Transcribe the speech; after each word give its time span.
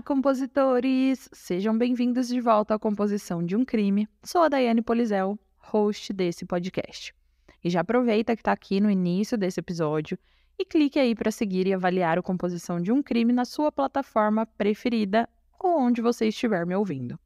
Olá, 0.00 0.06
compositores! 0.06 1.28
Sejam 1.30 1.76
bem-vindos 1.76 2.28
de 2.28 2.40
volta 2.40 2.74
à 2.74 2.78
Composição 2.78 3.44
de 3.44 3.54
um 3.54 3.66
Crime. 3.66 4.08
Sou 4.24 4.40
a 4.40 4.48
Daiane 4.48 4.80
Polizel, 4.80 5.38
host 5.58 6.14
desse 6.14 6.46
podcast. 6.46 7.14
E 7.62 7.68
já 7.68 7.80
aproveita 7.80 8.34
que 8.34 8.40
está 8.40 8.50
aqui 8.50 8.80
no 8.80 8.90
início 8.90 9.36
desse 9.36 9.60
episódio 9.60 10.18
e 10.58 10.64
clique 10.64 10.98
aí 10.98 11.14
para 11.14 11.30
seguir 11.30 11.66
e 11.66 11.74
avaliar 11.74 12.18
a 12.18 12.22
Composição 12.22 12.80
de 12.80 12.90
um 12.90 13.02
Crime 13.02 13.30
na 13.30 13.44
sua 13.44 13.70
plataforma 13.70 14.46
preferida 14.46 15.28
ou 15.58 15.78
onde 15.78 16.00
você 16.00 16.28
estiver 16.28 16.64
me 16.64 16.74
ouvindo. 16.74 17.20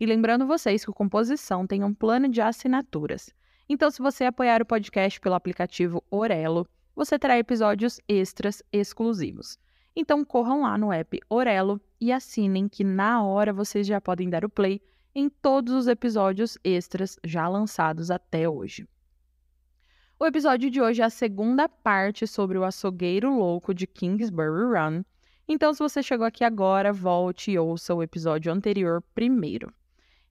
E 0.00 0.06
lembrando 0.06 0.46
vocês 0.46 0.82
que 0.82 0.90
o 0.90 0.94
Composição 0.94 1.66
tem 1.66 1.84
um 1.84 1.92
plano 1.92 2.26
de 2.26 2.40
assinaturas. 2.40 3.28
Então, 3.68 3.90
se 3.90 4.00
você 4.00 4.24
apoiar 4.24 4.62
o 4.62 4.66
podcast 4.66 5.20
pelo 5.20 5.34
aplicativo 5.34 6.02
Orelo, 6.10 6.66
você 6.96 7.18
terá 7.18 7.38
episódios 7.38 8.00
extras 8.08 8.62
exclusivos. 8.72 9.58
Então 10.00 10.24
corram 10.24 10.62
lá 10.62 10.78
no 10.78 10.92
app 10.92 11.18
Orelo 11.28 11.80
e 12.00 12.12
assinem 12.12 12.68
que 12.68 12.84
na 12.84 13.20
hora 13.24 13.52
vocês 13.52 13.84
já 13.84 14.00
podem 14.00 14.30
dar 14.30 14.44
o 14.44 14.48
play 14.48 14.80
em 15.12 15.28
todos 15.28 15.74
os 15.74 15.88
episódios 15.88 16.56
extras 16.62 17.18
já 17.24 17.48
lançados 17.48 18.08
até 18.08 18.48
hoje. 18.48 18.88
O 20.16 20.24
episódio 20.24 20.70
de 20.70 20.80
hoje 20.80 21.02
é 21.02 21.04
a 21.04 21.10
segunda 21.10 21.68
parte 21.68 22.28
sobre 22.28 22.56
o 22.56 22.62
açougueiro 22.62 23.36
louco 23.36 23.74
de 23.74 23.88
Kingsbury 23.88 24.72
Run. 24.72 25.02
Então, 25.48 25.74
se 25.74 25.80
você 25.80 26.00
chegou 26.00 26.24
aqui 26.24 26.44
agora, 26.44 26.92
volte 26.92 27.50
e 27.50 27.58
ouça 27.58 27.92
o 27.92 28.00
episódio 28.00 28.52
anterior 28.52 29.02
primeiro. 29.16 29.74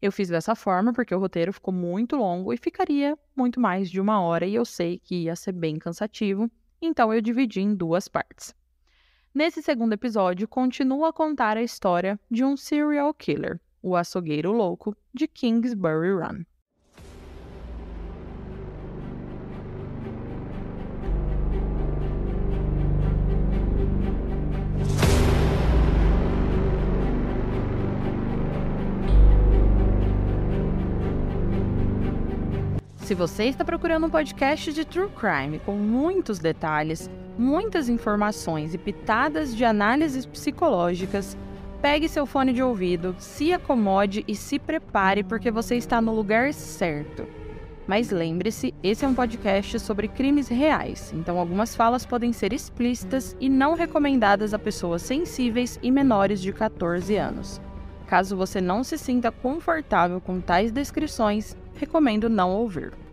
Eu 0.02 0.14
fiz 0.14 0.30
dessa 0.30 0.56
forma 0.56 0.94
porque 0.94 1.14
o 1.14 1.20
roteiro 1.20 1.52
ficou 1.52 1.74
muito 1.74 2.16
longo 2.16 2.54
e 2.54 2.58
ficaria 2.58 3.20
muito 3.36 3.60
mais 3.60 3.92
de 3.92 4.00
uma 4.00 4.22
hora 4.22 4.46
e 4.46 4.56
eu 4.56 4.64
sei 4.64 4.98
que 4.98 5.24
ia 5.24 5.36
ser 5.36 5.52
bem 5.52 5.78
cansativo, 5.78 6.50
então 6.82 7.14
eu 7.14 7.20
dividi 7.20 7.60
em 7.60 7.76
duas 7.76 8.08
partes. 8.08 8.56
Nesse 9.38 9.62
segundo 9.62 9.94
episódio, 9.94 10.48
continua 10.48 11.10
a 11.10 11.14
contar 11.14 11.58
a 11.58 11.62
história 11.62 12.20
de 12.28 12.44
um 12.44 12.58
serial 12.58 13.14
killer, 13.14 13.62
o 13.84 13.96
açougueiro 13.96 14.52
louco 14.52 14.98
de 15.14 15.28
Kingsbury 15.28 16.14
Run. 16.14 16.44
Se 32.96 33.14
você 33.14 33.44
está 33.44 33.64
procurando 33.64 34.08
um 34.08 34.10
podcast 34.10 34.74
de 34.74 34.84
true 34.84 35.12
crime 35.12 35.60
com 35.60 35.74
muitos 35.74 36.40
detalhes, 36.40 37.08
muitas 37.38 37.90
informações 37.90 38.74
e 38.74 38.78
pitadas 38.78 39.56
de 39.56 39.64
análises 39.64 40.26
psicológicas, 40.26 41.38
pegue 41.82 42.10
seu 42.10 42.26
fone 42.26 42.54
de 42.54 42.64
ouvido, 42.64 43.16
se 43.20 43.54
acomode 43.54 44.24
e 44.28 44.36
se 44.36 44.58
prepare 44.58 45.24
porque 45.24 45.52
você 45.52 45.76
está 45.76 46.02
no 46.02 46.14
lugar 46.14 46.54
certo. 46.54 47.26
Mas 47.88 48.12
lembre-se, 48.12 48.74
esse 48.84 49.06
é 49.06 49.08
um 49.08 49.14
podcast 49.14 49.80
sobre 49.80 50.10
crimes 50.10 50.50
reais, 50.50 51.14
então 51.14 51.40
algumas 51.40 51.74
falas 51.74 52.06
podem 52.06 52.34
ser 52.34 52.52
explícitas 52.52 53.36
e 53.40 53.48
não 53.48 53.76
recomendadas 53.76 54.54
a 54.54 54.60
pessoas 54.60 55.02
sensíveis 55.02 55.80
e 55.82 55.90
menores 55.90 56.42
de 56.42 56.52
14 56.52 57.16
anos. 57.16 57.62
Caso 58.06 58.36
você 58.36 58.60
não 58.60 58.84
se 58.84 58.98
sinta 58.98 59.32
confortável 59.32 60.20
com 60.20 60.42
tais 60.42 60.72
descrições, 60.72 61.56
recomendo 61.76 62.30
não 62.30 62.52
ouvir. 62.52 63.07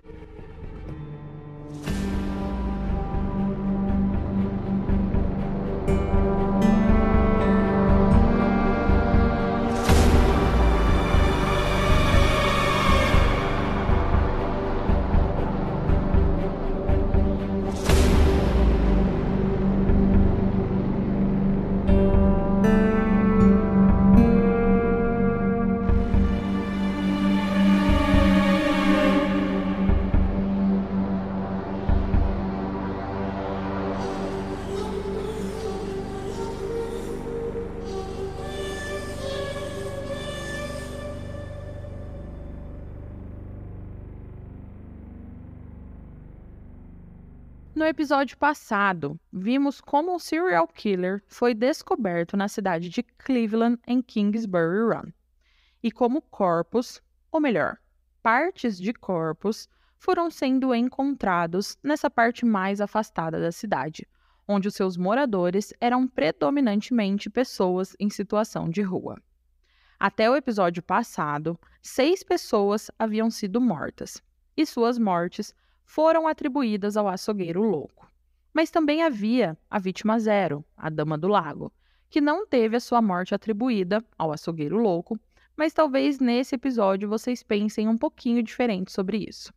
No 47.85 47.89
episódio 47.89 48.39
passado, 48.39 49.21
vimos 49.31 49.79
como 49.79 50.15
um 50.15 50.19
serial 50.19 50.67
killer 50.67 51.23
foi 51.27 51.53
descoberto 51.53 52.35
na 52.35 52.49
cidade 52.49 52.89
de 52.89 53.03
Cleveland, 53.03 53.79
em 53.87 54.01
Kingsbury 54.01 54.89
Run, 54.89 55.13
e 55.83 55.93
como 55.93 56.23
corpos, 56.23 57.03
ou 57.31 57.43
melhor, 57.43 57.77
partes 58.23 58.79
de 58.79 58.95
corpos, 58.95 59.69
foram 59.99 60.31
sendo 60.31 60.75
encontrados 60.75 61.77
nessa 61.83 62.09
parte 62.09 62.47
mais 62.47 62.81
afastada 62.81 63.39
da 63.39 63.53
cidade, 63.53 64.09
onde 64.49 64.67
os 64.67 64.75
seus 64.75 64.97
moradores 64.97 65.75
eram 65.79 66.09
predominantemente 66.09 67.29
pessoas 67.29 67.95
em 68.01 68.09
situação 68.09 68.71
de 68.71 68.81
rua. 68.81 69.21
Até 70.01 70.31
o 70.31 70.37
episódio 70.37 70.83
passado, 70.83 71.61
seis 71.83 72.23
pessoas 72.23 72.91
haviam 72.99 73.31
sido 73.31 73.61
mortas, 73.61 74.23
e 74.57 74.65
suas 74.65 74.99
mortes 74.99 75.55
foram 75.85 76.27
atribuídas 76.27 76.97
ao 76.97 77.09
açougueiro 77.09 77.63
louco. 77.63 78.11
Mas 78.53 78.71
também 78.71 79.03
havia 79.03 79.57
a 79.71 79.79
vítima 79.79 80.19
zero, 80.19 80.65
a 80.77 80.89
Dama 80.89 81.19
do 81.19 81.29
Lago, 81.29 81.73
que 82.09 82.21
não 82.21 82.47
teve 82.47 82.77
a 82.77 82.81
sua 82.81 83.03
morte 83.03 83.35
atribuída 83.35 84.05
ao 84.17 84.33
açougueiro 84.33 84.79
louco, 84.79 85.19
mas 85.57 85.73
talvez 85.73 86.19
nesse 86.19 86.55
episódio 86.55 87.09
vocês 87.09 87.43
pensem 87.43 87.89
um 87.89 87.99
pouquinho 87.99 88.43
diferente 88.43 88.93
sobre 88.93 89.27
isso. 89.29 89.53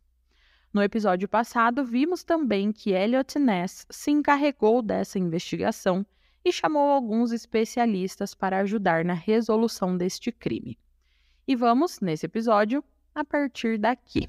No 0.72 0.82
episódio 0.82 1.28
passado, 1.28 1.84
vimos 1.84 2.22
também 2.22 2.72
que 2.72 2.90
Elliot 2.90 3.38
Ness 3.38 3.86
se 3.90 4.10
encarregou 4.10 4.82
dessa 4.82 5.18
investigação 5.18 6.04
e 6.44 6.52
chamou 6.52 6.90
alguns 6.90 7.32
especialistas 7.32 8.34
para 8.34 8.58
ajudar 8.58 9.04
na 9.04 9.14
resolução 9.14 9.96
deste 9.96 10.30
crime. 10.30 10.78
E 11.46 11.56
vamos, 11.56 12.00
nesse 12.00 12.26
episódio, 12.26 12.84
a 13.14 13.24
partir 13.24 13.78
daqui. 13.78 14.28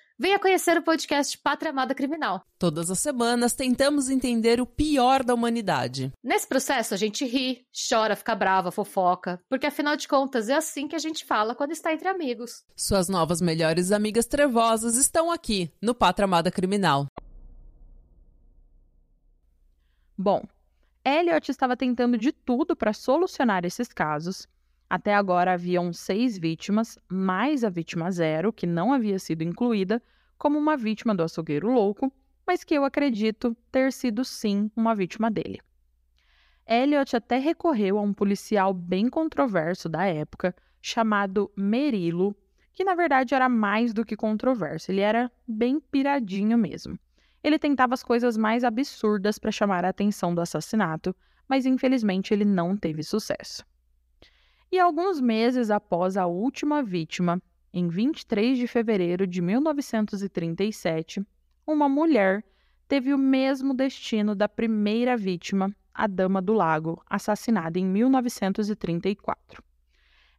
venha 0.21 0.37
conhecer 0.37 0.77
o 0.77 0.83
podcast 0.83 1.35
Pátria 1.39 1.71
Amada 1.71 1.95
Criminal. 1.95 2.45
Todas 2.59 2.91
as 2.91 2.99
semanas 2.99 3.53
tentamos 3.53 4.07
entender 4.07 4.61
o 4.61 4.67
pior 4.67 5.23
da 5.23 5.33
humanidade. 5.33 6.11
Nesse 6.23 6.47
processo 6.47 6.93
a 6.93 6.97
gente 6.97 7.25
ri, 7.25 7.65
chora, 7.89 8.15
fica 8.15 8.35
brava, 8.35 8.71
fofoca, 8.71 9.41
porque 9.49 9.65
afinal 9.65 9.95
de 9.95 10.07
contas 10.07 10.47
é 10.47 10.53
assim 10.53 10.87
que 10.87 10.95
a 10.95 10.99
gente 10.99 11.25
fala 11.25 11.55
quando 11.55 11.71
está 11.71 11.91
entre 11.91 12.07
amigos. 12.07 12.63
Suas 12.77 13.09
novas 13.09 13.41
melhores 13.41 13.91
amigas 13.91 14.27
trevosas 14.27 14.95
estão 14.95 15.31
aqui 15.31 15.73
no 15.81 15.95
Pátria 15.95 16.25
Amada 16.25 16.51
Criminal. 16.51 17.07
Bom, 20.15 20.43
Elliot 21.03 21.49
estava 21.49 21.75
tentando 21.75 22.15
de 22.15 22.31
tudo 22.31 22.75
para 22.75 22.93
solucionar 22.93 23.65
esses 23.65 23.87
casos. 23.87 24.47
Até 24.91 25.15
agora 25.15 25.53
haviam 25.53 25.93
seis 25.93 26.37
vítimas, 26.37 26.99
mais 27.07 27.63
a 27.63 27.69
vítima 27.69 28.11
zero, 28.11 28.51
que 28.51 28.67
não 28.67 28.91
havia 28.91 29.17
sido 29.19 29.41
incluída 29.41 30.03
como 30.37 30.59
uma 30.59 30.75
vítima 30.75 31.15
do 31.15 31.23
açougueiro 31.23 31.71
louco, 31.71 32.11
mas 32.45 32.65
que 32.65 32.73
eu 32.73 32.83
acredito 32.83 33.55
ter 33.71 33.93
sido 33.93 34.25
sim 34.25 34.69
uma 34.75 34.93
vítima 34.93 35.31
dele. 35.31 35.61
Elliot 36.67 37.15
até 37.15 37.37
recorreu 37.37 37.97
a 37.97 38.01
um 38.01 38.13
policial 38.13 38.73
bem 38.73 39.07
controverso 39.07 39.87
da 39.87 40.03
época, 40.03 40.53
chamado 40.81 41.49
Merilo, 41.55 42.35
que 42.73 42.83
na 42.83 42.93
verdade 42.93 43.33
era 43.33 43.47
mais 43.47 43.93
do 43.93 44.03
que 44.03 44.17
controverso, 44.17 44.91
ele 44.91 44.99
era 44.99 45.31
bem 45.47 45.79
piradinho 45.79 46.57
mesmo. 46.57 46.99
Ele 47.41 47.57
tentava 47.57 47.93
as 47.93 48.03
coisas 48.03 48.35
mais 48.35 48.61
absurdas 48.65 49.39
para 49.39 49.53
chamar 49.53 49.85
a 49.85 49.89
atenção 49.89 50.35
do 50.35 50.41
assassinato, 50.41 51.15
mas 51.47 51.65
infelizmente 51.65 52.33
ele 52.33 52.43
não 52.43 52.75
teve 52.75 53.03
sucesso. 53.03 53.63
E 54.71 54.79
alguns 54.79 55.19
meses 55.19 55.69
após 55.69 56.15
a 56.15 56.25
última 56.27 56.81
vítima, 56.81 57.41
em 57.73 57.89
23 57.89 58.57
de 58.57 58.67
fevereiro 58.67 59.27
de 59.27 59.41
1937, 59.41 61.21
uma 61.67 61.89
mulher 61.89 62.41
teve 62.87 63.13
o 63.13 63.17
mesmo 63.17 63.73
destino 63.73 64.33
da 64.33 64.47
primeira 64.47 65.17
vítima 65.17 65.75
a 65.93 66.07
Dama 66.07 66.41
do 66.41 66.53
Lago, 66.53 67.03
assassinada 67.05 67.77
em 67.79 67.85
1934. 67.85 69.61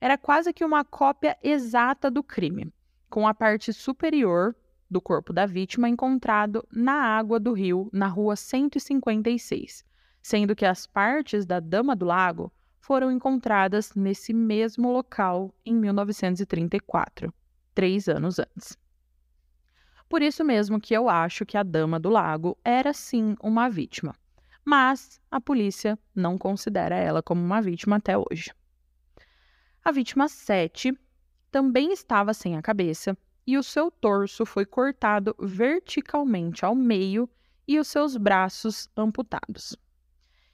Era 0.00 0.16
quase 0.16 0.50
que 0.54 0.64
uma 0.64 0.82
cópia 0.82 1.36
exata 1.42 2.10
do 2.10 2.22
crime, 2.22 2.72
com 3.10 3.28
a 3.28 3.34
parte 3.34 3.70
superior 3.70 4.56
do 4.90 4.98
corpo 4.98 5.30
da 5.30 5.44
vítima 5.44 5.90
encontrado 5.90 6.66
na 6.72 6.94
água 6.94 7.38
do 7.38 7.52
rio, 7.52 7.90
na 7.92 8.06
rua 8.06 8.34
156, 8.34 9.84
sendo 10.22 10.56
que 10.56 10.64
as 10.64 10.86
partes 10.86 11.44
da 11.44 11.60
Dama 11.60 11.94
do 11.94 12.06
Lago 12.06 12.50
foram 12.82 13.12
encontradas 13.12 13.94
nesse 13.94 14.34
mesmo 14.34 14.92
local 14.92 15.54
em 15.64 15.72
1934, 15.72 17.32
três 17.72 18.08
anos 18.08 18.40
antes. 18.40 18.76
Por 20.08 20.20
isso 20.20 20.44
mesmo 20.44 20.80
que 20.80 20.92
eu 20.92 21.08
acho 21.08 21.46
que 21.46 21.56
a 21.56 21.62
Dama 21.62 21.98
do 22.00 22.10
Lago 22.10 22.58
era 22.64 22.92
sim 22.92 23.36
uma 23.40 23.70
vítima, 23.70 24.14
mas 24.64 25.20
a 25.30 25.40
polícia 25.40 25.96
não 26.12 26.36
considera 26.36 26.96
ela 26.96 27.22
como 27.22 27.40
uma 27.40 27.62
vítima 27.62 27.96
até 27.96 28.18
hoje. 28.18 28.52
A 29.84 29.92
vítima 29.92 30.28
7 30.28 30.92
também 31.52 31.92
estava 31.92 32.34
sem 32.34 32.56
a 32.56 32.62
cabeça 32.62 33.16
e 33.46 33.56
o 33.56 33.62
seu 33.62 33.92
torso 33.92 34.44
foi 34.44 34.66
cortado 34.66 35.36
verticalmente 35.38 36.64
ao 36.64 36.74
meio 36.74 37.30
e 37.66 37.78
os 37.78 37.86
seus 37.86 38.16
braços 38.16 38.88
amputados. 38.96 39.76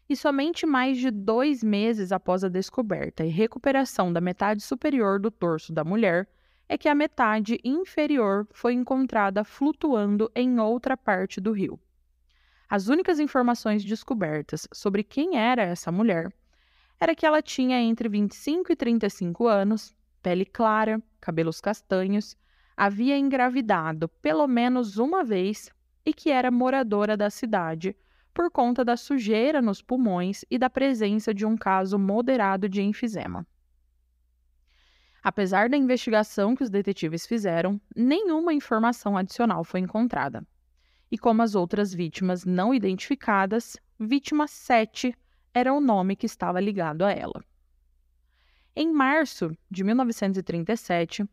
E 0.09 0.17
somente 0.17 0.65
mais 0.65 0.99
de 0.99 1.11
dois 1.11 1.63
meses 1.63 2.13
após 2.13 2.43
a 2.43 2.49
descoberta 2.49 3.25
e 3.25 3.29
recuperação 3.29 4.11
da 4.11 4.21
metade 4.21 4.63
superior 4.63 5.21
do 5.21 5.31
torso 5.31 5.73
da 5.73 5.85
mulher, 5.85 6.27
é 6.67 6.79
que 6.79 6.89
a 6.89 6.95
metade 6.95 7.59
inferior 7.63 8.47
foi 8.51 8.73
encontrada 8.73 9.45
flutuando 9.45 10.31
em 10.35 10.59
outra 10.59 10.97
parte 10.97 11.41
do 11.41 11.53
rio. 11.53 11.79
As 12.69 12.89
únicas 12.89 13.19
informações 13.19 13.85
descobertas 13.85 14.69
sobre 14.73 15.03
quem 15.03 15.37
era 15.39 15.63
essa 15.63 15.91
mulher 15.91 16.33
era 17.01 17.15
que 17.15 17.25
ela 17.25 17.41
tinha 17.41 17.81
entre 17.81 18.09
25 18.09 18.73
e 18.73 18.77
35 18.77 19.47
anos, 19.47 19.95
pele 20.23 20.45
clara, 20.45 21.03
cabelos 21.21 21.61
castanhos, 21.61 22.37
havia 22.77 23.17
engravidado 23.17 24.09
pelo 24.21 24.47
menos 24.47 24.99
uma 24.99 25.25
vez 25.25 25.71
e 26.05 26.13
que 26.13 26.31
era 26.31 26.51
moradora 26.51 27.17
da 27.17 27.31
cidade 27.31 27.97
por 28.33 28.51
conta 28.51 28.85
da 28.85 28.97
sujeira 28.97 29.61
nos 29.61 29.83
pulmões 29.83 30.45
e 30.51 30.59
da 30.59 30.71
presença 30.71 31.35
de 31.35 31.45
um 31.45 31.57
caso 31.57 31.99
moderado 31.99 32.69
de 32.69 32.83
enfisema. 32.83 33.47
Apesar 35.23 35.69
da 35.69 35.77
investigação 35.77 36.55
que 36.55 36.63
os 36.63 36.71
detetives 36.71 37.27
fizeram, 37.27 37.81
nenhuma 37.95 38.55
informação 38.55 39.17
adicional 39.17 39.65
foi 39.65 39.81
encontrada. 39.81 40.47
E 41.11 41.19
como 41.19 41.43
as 41.43 41.55
outras 41.55 41.93
vítimas 41.93 42.45
não 42.45 42.73
identificadas, 42.73 43.77
vítima 43.99 44.47
7 44.47 45.15
era 45.53 45.73
o 45.73 45.81
nome 45.81 46.15
que 46.15 46.27
estava 46.27 46.61
ligado 46.61 47.05
a 47.05 47.11
ela. 47.11 47.45
Em 48.77 48.93
março 48.93 49.51
de 49.71 49.83
1937, 49.83 51.29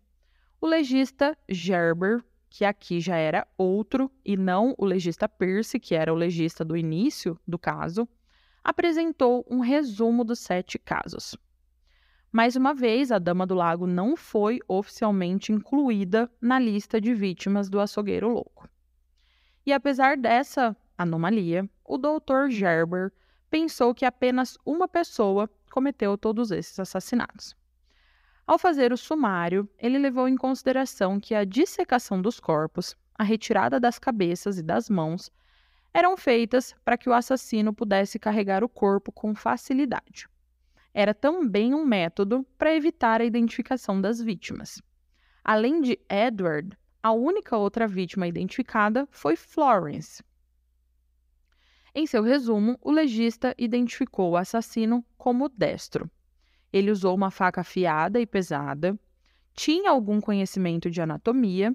o 0.59 0.65
legista 0.65 1.37
Gerber, 1.47 2.23
que 2.55 2.63
aqui 2.63 3.01
já 3.01 3.17
era 3.17 3.45
outro 3.57 4.09
e 4.23 4.37
não 4.37 4.73
o 4.77 4.85
legista 4.85 5.27
Pierce, 5.27 5.77
que 5.77 5.93
era 5.93 6.13
o 6.13 6.15
legista 6.15 6.63
do 6.63 6.77
início 6.77 7.37
do 7.45 7.59
caso, 7.59 8.07
apresentou 8.63 9.45
um 9.49 9.59
resumo 9.59 10.23
dos 10.23 10.39
sete 10.39 10.79
casos. 10.79 11.35
Mais 12.31 12.55
uma 12.55 12.73
vez, 12.73 13.11
a 13.11 13.19
Dama 13.19 13.45
do 13.45 13.55
Lago 13.55 13.85
não 13.85 14.15
foi 14.15 14.59
oficialmente 14.69 15.51
incluída 15.51 16.31
na 16.39 16.57
lista 16.57 17.01
de 17.01 17.13
vítimas 17.13 17.69
do 17.69 17.77
açougueiro 17.77 18.29
louco. 18.29 18.69
E 19.65 19.73
apesar 19.73 20.15
dessa 20.15 20.77
anomalia, 20.97 21.69
o 21.83 21.97
Dr. 21.97 22.47
Gerber 22.49 23.11
pensou 23.49 23.93
que 23.93 24.05
apenas 24.05 24.57
uma 24.65 24.87
pessoa 24.87 25.49
cometeu 25.69 26.17
todos 26.17 26.51
esses 26.51 26.79
assassinatos. 26.79 27.53
Ao 28.47 28.59
fazer 28.59 28.93
o 28.93 28.97
sumário, 28.97 29.67
ele 29.79 29.97
levou 29.97 30.27
em 30.27 30.35
consideração 30.35 31.19
que 31.19 31.33
a 31.33 31.43
dissecação 31.43 32.21
dos 32.21 32.39
corpos, 32.39 32.95
a 33.17 33.23
retirada 33.23 33.79
das 33.79 33.97
cabeças 33.97 34.59
e 34.59 34.63
das 34.63 34.87
mãos, 34.87 35.31
eram 35.91 36.15
feitas 36.15 36.75
para 36.85 36.97
que 36.97 37.09
o 37.09 37.13
assassino 37.13 37.73
pudesse 37.73 38.19
carregar 38.19 38.63
o 38.63 38.69
corpo 38.69 39.11
com 39.11 39.33
facilidade. 39.33 40.27
Era 40.93 41.13
também 41.13 41.73
um 41.73 41.83
método 41.83 42.45
para 42.57 42.75
evitar 42.75 43.19
a 43.19 43.25
identificação 43.25 43.99
das 43.99 44.21
vítimas. 44.21 44.79
Além 45.43 45.81
de 45.81 45.99
Edward, 46.07 46.77
a 47.01 47.11
única 47.11 47.57
outra 47.57 47.87
vítima 47.87 48.27
identificada 48.27 49.07
foi 49.09 49.35
Florence. 49.35 50.23
Em 51.95 52.05
seu 52.05 52.21
resumo, 52.21 52.77
o 52.81 52.91
legista 52.91 53.55
identificou 53.57 54.31
o 54.31 54.37
assassino 54.37 55.03
como 55.17 55.49
destro. 55.49 56.11
Ele 56.75 56.91
usou 56.91 57.15
uma 57.15 57.31
faca 57.31 57.61
afiada 57.61 58.19
e 58.19 58.25
pesada, 58.25 58.99
tinha 59.53 59.89
algum 59.89 60.19
conhecimento 60.19 60.91
de 60.91 61.01
anatomia, 61.01 61.73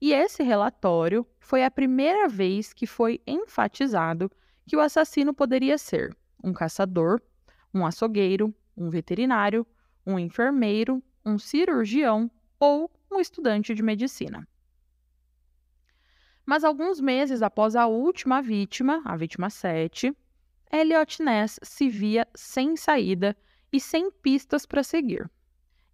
e 0.00 0.12
esse 0.12 0.44
relatório 0.44 1.26
foi 1.40 1.64
a 1.64 1.70
primeira 1.72 2.28
vez 2.28 2.72
que 2.72 2.86
foi 2.86 3.20
enfatizado 3.26 4.30
que 4.64 4.76
o 4.76 4.80
assassino 4.80 5.34
poderia 5.34 5.76
ser 5.76 6.16
um 6.42 6.52
caçador, 6.52 7.20
um 7.74 7.84
açougueiro, 7.84 8.54
um 8.76 8.88
veterinário, 8.88 9.66
um 10.06 10.16
enfermeiro, 10.20 11.02
um 11.26 11.36
cirurgião 11.36 12.30
ou 12.60 12.88
um 13.10 13.18
estudante 13.18 13.74
de 13.74 13.82
medicina. 13.82 14.46
Mas 16.46 16.62
alguns 16.62 17.00
meses 17.00 17.42
após 17.42 17.74
a 17.74 17.88
última 17.88 18.40
vítima, 18.40 19.02
a 19.04 19.16
vítima 19.16 19.50
7, 19.50 20.16
Elliot 20.70 21.24
Ness 21.24 21.58
se 21.60 21.88
via 21.88 22.24
sem 22.36 22.76
saída 22.76 23.36
e 23.72 23.80
sem 23.80 24.10
pistas 24.10 24.64
para 24.64 24.82
seguir. 24.82 25.30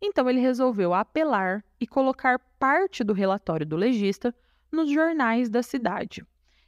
Então 0.01 0.29
ele 0.29 0.41
resolveu 0.41 0.93
apelar 0.93 1.65
e 1.81 1.87
colocar 1.87 2.39
parte 2.59 3.03
do 3.03 3.13
relatório 3.13 3.67
do 3.67 3.77
legista 3.77 4.35
nos 4.71 4.91
jornais 4.91 5.49
da 5.49 5.63
cidade, 5.63 6.25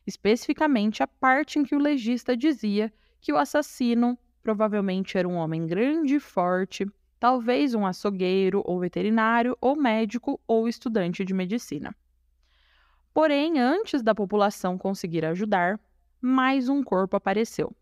especificamente 0.07 1.03
a 1.03 1.07
parte 1.07 1.59
em 1.59 1.65
que 1.65 1.75
o 1.75 1.79
legista 1.79 2.37
dizia 2.37 2.93
que 3.21 3.33
o 3.33 3.37
assassino 3.37 4.19
provavelmente 4.43 5.19
era 5.19 5.29
um 5.29 5.35
homem 5.35 5.67
grande 5.67 6.15
e 6.15 6.21
forte, 6.21 6.87
talvez 7.19 7.75
um 7.75 7.85
açougueiro 7.85 8.63
ou 8.65 8.79
veterinário 8.79 9.57
ou 9.61 9.77
médico 9.77 10.41
ou 10.47 10.69
estudante 10.69 11.25
de 11.25 11.35
medicina. 11.35 11.95
Porém, 13.13 13.59
antes 13.59 14.03
da 14.03 14.15
população 14.15 14.79
conseguir 14.79 15.25
ajudar, 15.25 15.81
mais 16.21 16.69
um 16.69 16.83
corpo 16.83 17.17
apareceu. 17.17 17.75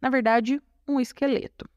Na 0.00 0.08
verdade, 0.08 0.60
um 0.88 1.00
esqueleto 1.00 1.68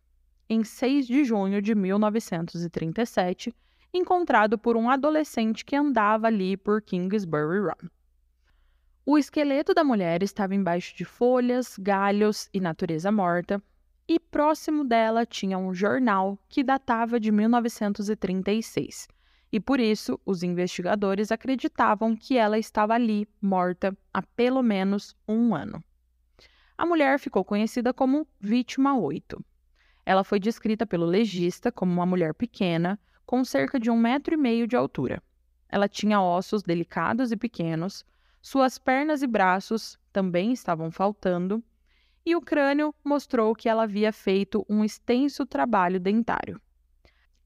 em 0.54 0.64
6 0.64 1.08
de 1.08 1.24
junho 1.24 1.62
de 1.62 1.74
1937, 1.74 3.54
encontrado 3.94 4.58
por 4.58 4.78
um 4.78 4.90
adolescente 4.90 5.66
que 5.66 5.76
andava 5.76 6.28
ali 6.28 6.56
por 6.56 6.82
Kingsbury 6.82 7.60
Run. 7.60 7.90
O 9.06 9.18
esqueleto 9.18 9.74
da 9.74 9.84
mulher 9.84 10.24
estava 10.24 10.56
embaixo 10.56 10.96
de 10.96 11.04
folhas, 11.04 11.76
galhos 11.78 12.48
e 12.54 12.62
natureza 12.62 13.12
morta, 13.12 13.62
e 14.08 14.20
próximo 14.20 14.84
dela 14.84 15.26
tinha 15.26 15.58
um 15.58 15.74
jornal 15.74 16.38
que 16.48 16.64
datava 16.64 17.20
de 17.20 17.32
1936, 17.32 19.08
e 19.52 19.60
por 19.60 19.80
isso 19.80 20.20
os 20.26 20.44
investigadores 20.44 21.32
acreditavam 21.32 22.16
que 22.16 22.38
ela 22.38 22.58
estava 22.58 22.94
ali, 22.94 23.28
morta, 23.42 23.98
há 24.14 24.22
pelo 24.22 24.62
menos 24.62 25.16
um 25.28 25.54
ano. 25.56 25.84
A 26.78 26.86
mulher 26.86 27.20
ficou 27.20 27.44
conhecida 27.44 27.94
como 27.94 28.28
Vítima 28.40 28.98
8. 28.98 29.44
Ela 30.06 30.24
foi 30.24 30.40
descrita 30.40 30.86
pelo 30.86 31.06
legista 31.06 31.72
como 31.72 31.94
uma 31.94 32.06
mulher 32.06 32.34
pequena, 32.34 33.00
com 33.26 33.44
cerca 33.46 33.80
de 33.80 33.90
um 33.90 33.98
metro 33.98 34.34
e 34.34 34.38
meio 34.38 34.68
de 34.68 34.76
altura. 34.76 35.24
Ela 35.70 35.88
tinha 35.88 36.22
ossos 36.22 36.62
delicados 36.62 37.32
e 37.32 37.38
pequenos, 37.38 38.06
suas 38.42 38.78
pernas 38.78 39.22
e 39.22 39.28
braços 39.28 39.98
também 40.12 40.52
estavam 40.52 40.92
faltando, 40.92 41.64
e 42.26 42.36
o 42.36 42.42
crânio 42.42 42.94
mostrou 43.04 43.56
que 43.56 43.70
ela 43.70 43.84
havia 43.84 44.12
feito 44.12 44.66
um 44.70 44.84
extenso 44.84 45.46
trabalho 45.46 46.00
dentário. 46.00 46.62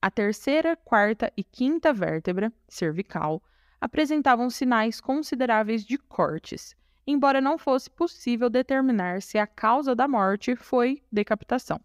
A 0.01 0.09
terceira, 0.09 0.75
quarta 0.75 1.31
e 1.37 1.43
quinta 1.43 1.93
vértebra, 1.93 2.51
cervical, 2.67 3.41
apresentavam 3.79 4.49
sinais 4.49 4.99
consideráveis 4.99 5.85
de 5.85 5.97
cortes, 5.97 6.75
embora 7.05 7.39
não 7.39 7.57
fosse 7.57 7.89
possível 7.89 8.49
determinar 8.49 9.21
se 9.21 9.37
a 9.37 9.45
causa 9.45 9.95
da 9.95 10.07
morte 10.07 10.55
foi 10.55 11.03
decapitação 11.11 11.79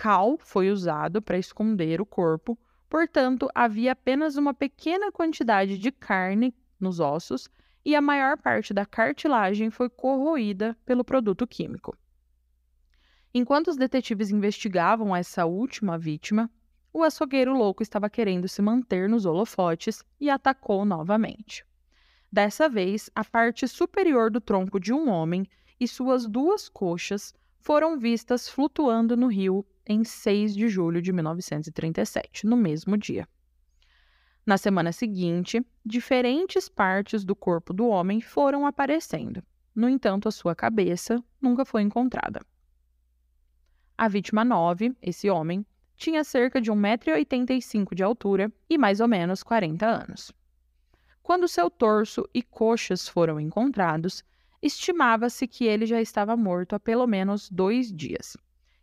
cal 0.00 0.38
foi 0.38 0.70
usado 0.70 1.20
para 1.20 1.36
esconder 1.36 2.00
o 2.00 2.06
corpo, 2.06 2.58
portanto, 2.88 3.50
havia 3.54 3.92
apenas 3.92 4.38
uma 4.38 4.54
pequena 4.54 5.12
quantidade 5.12 5.76
de 5.76 5.92
carne 5.92 6.54
nos 6.80 7.00
ossos 7.00 7.50
e 7.84 7.94
a 7.94 8.00
maior 8.00 8.38
parte 8.38 8.72
da 8.72 8.86
cartilagem 8.86 9.68
foi 9.68 9.90
corroída 9.90 10.74
pelo 10.86 11.04
produto 11.04 11.46
químico. 11.46 11.94
Enquanto 13.34 13.68
os 13.68 13.76
detetives 13.76 14.30
investigavam 14.30 15.14
essa 15.14 15.44
última 15.44 15.98
vítima, 15.98 16.50
o 16.94 17.02
açougueiro 17.02 17.52
louco 17.52 17.82
estava 17.82 18.08
querendo 18.08 18.48
se 18.48 18.62
manter 18.62 19.06
nos 19.06 19.26
holofotes 19.26 20.02
e 20.18 20.30
atacou 20.30 20.86
novamente. 20.86 21.62
Dessa 22.32 22.70
vez, 22.70 23.10
a 23.14 23.22
parte 23.22 23.68
superior 23.68 24.30
do 24.30 24.40
tronco 24.40 24.80
de 24.80 24.94
um 24.94 25.10
homem 25.10 25.46
e 25.78 25.86
suas 25.86 26.26
duas 26.26 26.70
coxas 26.70 27.34
foram 27.58 27.98
vistas 27.98 28.48
flutuando 28.48 29.14
no 29.14 29.26
rio 29.26 29.62
em 29.90 30.04
6 30.04 30.54
de 30.54 30.68
julho 30.68 31.02
de 31.02 31.12
1937, 31.12 32.46
no 32.46 32.56
mesmo 32.56 32.96
dia. 32.96 33.28
Na 34.46 34.56
semana 34.56 34.92
seguinte, 34.92 35.60
diferentes 35.84 36.68
partes 36.68 37.24
do 37.24 37.34
corpo 37.34 37.72
do 37.72 37.88
homem 37.88 38.20
foram 38.20 38.64
aparecendo. 38.64 39.42
No 39.74 39.88
entanto, 39.88 40.28
a 40.28 40.30
sua 40.30 40.54
cabeça 40.54 41.20
nunca 41.42 41.64
foi 41.64 41.82
encontrada. 41.82 42.40
A 43.98 44.06
vítima 44.06 44.44
9, 44.44 44.94
esse 45.02 45.28
homem, 45.28 45.66
tinha 45.96 46.22
cerca 46.22 46.60
de 46.60 46.70
1,85m 46.70 47.92
de 47.92 48.04
altura 48.04 48.52
e 48.68 48.78
mais 48.78 49.00
ou 49.00 49.08
menos 49.08 49.42
40 49.42 49.84
anos. 49.84 50.32
Quando 51.20 51.48
seu 51.48 51.68
torso 51.68 52.24
e 52.32 52.44
coxas 52.44 53.08
foram 53.08 53.40
encontrados, 53.40 54.22
estimava-se 54.62 55.48
que 55.48 55.64
ele 55.64 55.84
já 55.84 56.00
estava 56.00 56.36
morto 56.36 56.76
há 56.76 56.80
pelo 56.80 57.08
menos 57.08 57.50
dois 57.50 57.92
dias. 57.92 58.36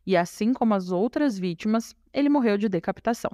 E 0.07 0.15
assim 0.15 0.53
como 0.53 0.73
as 0.73 0.89
outras 0.89 1.37
vítimas, 1.37 1.93
ele 2.13 2.29
morreu 2.29 2.57
de 2.57 2.69
decapitação. 2.69 3.29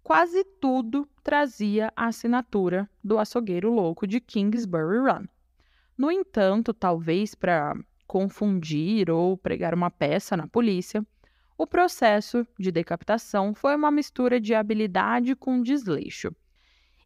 Quase 0.00 0.44
tudo 0.60 1.08
trazia 1.24 1.92
a 1.96 2.06
assinatura 2.06 2.88
do 3.02 3.18
açougueiro 3.18 3.72
louco 3.72 4.06
de 4.06 4.20
Kingsbury 4.20 5.00
Run. 5.00 5.26
No 5.98 6.08
entanto, 6.12 6.72
talvez 6.72 7.34
para 7.34 7.74
confundir 8.06 9.10
ou 9.10 9.36
pregar 9.36 9.74
uma 9.74 9.90
peça 9.90 10.36
na 10.36 10.46
polícia, 10.46 11.04
o 11.58 11.66
processo 11.66 12.46
de 12.56 12.70
decapitação 12.70 13.52
foi 13.52 13.74
uma 13.74 13.90
mistura 13.90 14.40
de 14.40 14.54
habilidade 14.54 15.34
com 15.34 15.60
desleixo 15.60 16.30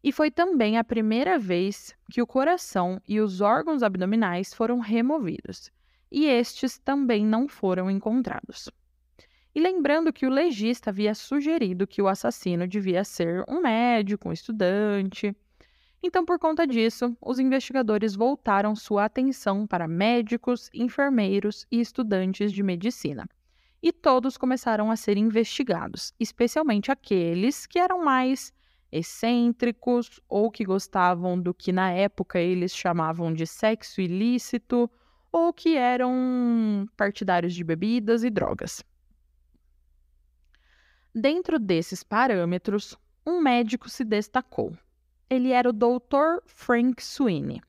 e 0.03 0.11
foi 0.11 0.29
também 0.29 0.77
a 0.77 0.83
primeira 0.83 1.39
vez 1.39 1.95
que 2.11 2.21
o 2.21 2.27
coração 2.27 3.01
e 3.07 3.19
os 3.19 3.41
órgãos 3.41 3.81
abdominais 3.81 4.53
foram 4.53 4.77
removidos, 4.77 5.71
e 6.11 6.25
estes 6.25 6.77
também 6.77 7.25
não 7.25 7.47
foram 7.47 7.89
encontrados. 7.89 8.69
E 9.53 9.59
lembrando 9.59 10.13
que 10.13 10.25
o 10.25 10.29
legista 10.29 10.89
havia 10.89 11.13
sugerido 11.13 11.87
que 11.87 12.01
o 12.01 12.07
assassino 12.07 12.67
devia 12.67 13.03
ser 13.03 13.43
um 13.47 13.61
médico, 13.61 14.29
um 14.29 14.31
estudante. 14.31 15.35
Então, 16.01 16.25
por 16.25 16.39
conta 16.39 16.65
disso, 16.65 17.15
os 17.21 17.37
investigadores 17.37 18.15
voltaram 18.15 18.75
sua 18.75 19.05
atenção 19.05 19.67
para 19.67 19.87
médicos, 19.87 20.69
enfermeiros 20.73 21.65
e 21.71 21.79
estudantes 21.79 22.51
de 22.51 22.63
medicina. 22.63 23.27
E 23.83 23.91
todos 23.91 24.37
começaram 24.37 24.89
a 24.89 24.95
ser 24.95 25.17
investigados, 25.17 26.13
especialmente 26.19 26.91
aqueles 26.91 27.65
que 27.65 27.79
eram 27.79 28.03
mais 28.03 28.53
excêntricos 28.91 30.19
ou 30.27 30.51
que 30.51 30.63
gostavam 30.63 31.39
do 31.39 31.53
que 31.53 31.71
na 31.71 31.91
época 31.91 32.39
eles 32.39 32.75
chamavam 32.75 33.33
de 33.33 33.47
sexo 33.47 34.01
ilícito 34.01 34.89
ou 35.31 35.53
que 35.53 35.75
eram 35.75 36.87
partidários 36.97 37.53
de 37.53 37.63
bebidas 37.63 38.23
e 38.23 38.29
drogas. 38.29 38.83
Dentro 41.13 41.59
desses 41.59 42.03
parâmetros, 42.03 42.97
um 43.25 43.41
médico 43.41 43.89
se 43.89 44.03
destacou. 44.03 44.75
Ele 45.29 45.51
era 45.51 45.69
o 45.69 45.73
Dr. 45.73 46.41
Frank 46.45 47.01
Sweeney, 47.01 47.61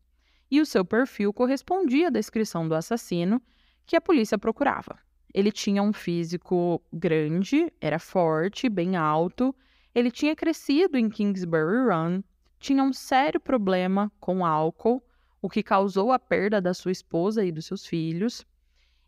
e 0.51 0.61
o 0.61 0.67
seu 0.67 0.85
perfil 0.85 1.33
correspondia 1.33 2.09
à 2.09 2.11
descrição 2.11 2.69
do 2.69 2.75
assassino 2.75 3.41
que 3.87 3.97
a 3.97 4.01
polícia 4.01 4.39
procurava. 4.39 4.99
Ele 5.33 5.51
tinha 5.51 5.83
um 5.83 5.93
físico 5.93 6.83
grande, 6.93 7.73
era 7.81 7.99
forte, 7.99 8.69
bem 8.69 8.97
alto 8.97 9.55
ele 9.95 10.11
tinha 10.11 10.35
crescido 10.35 10.97
em 10.97 11.11
Kingsbury 11.11 11.89
Run, 11.89 12.23
tinha 12.59 12.83
um 12.83 12.93
sério 12.93 13.39
problema 13.39 14.11
com 14.19 14.45
álcool, 14.45 15.03
o 15.43 15.51
que 15.51 15.63
causou 15.63 16.13
a 16.13 16.19
perda 16.21 16.61
da 16.61 16.73
sua 16.73 16.93
esposa 16.93 17.45
e 17.45 17.51
dos 17.51 17.67
seus 17.67 17.85
filhos, 17.85 18.47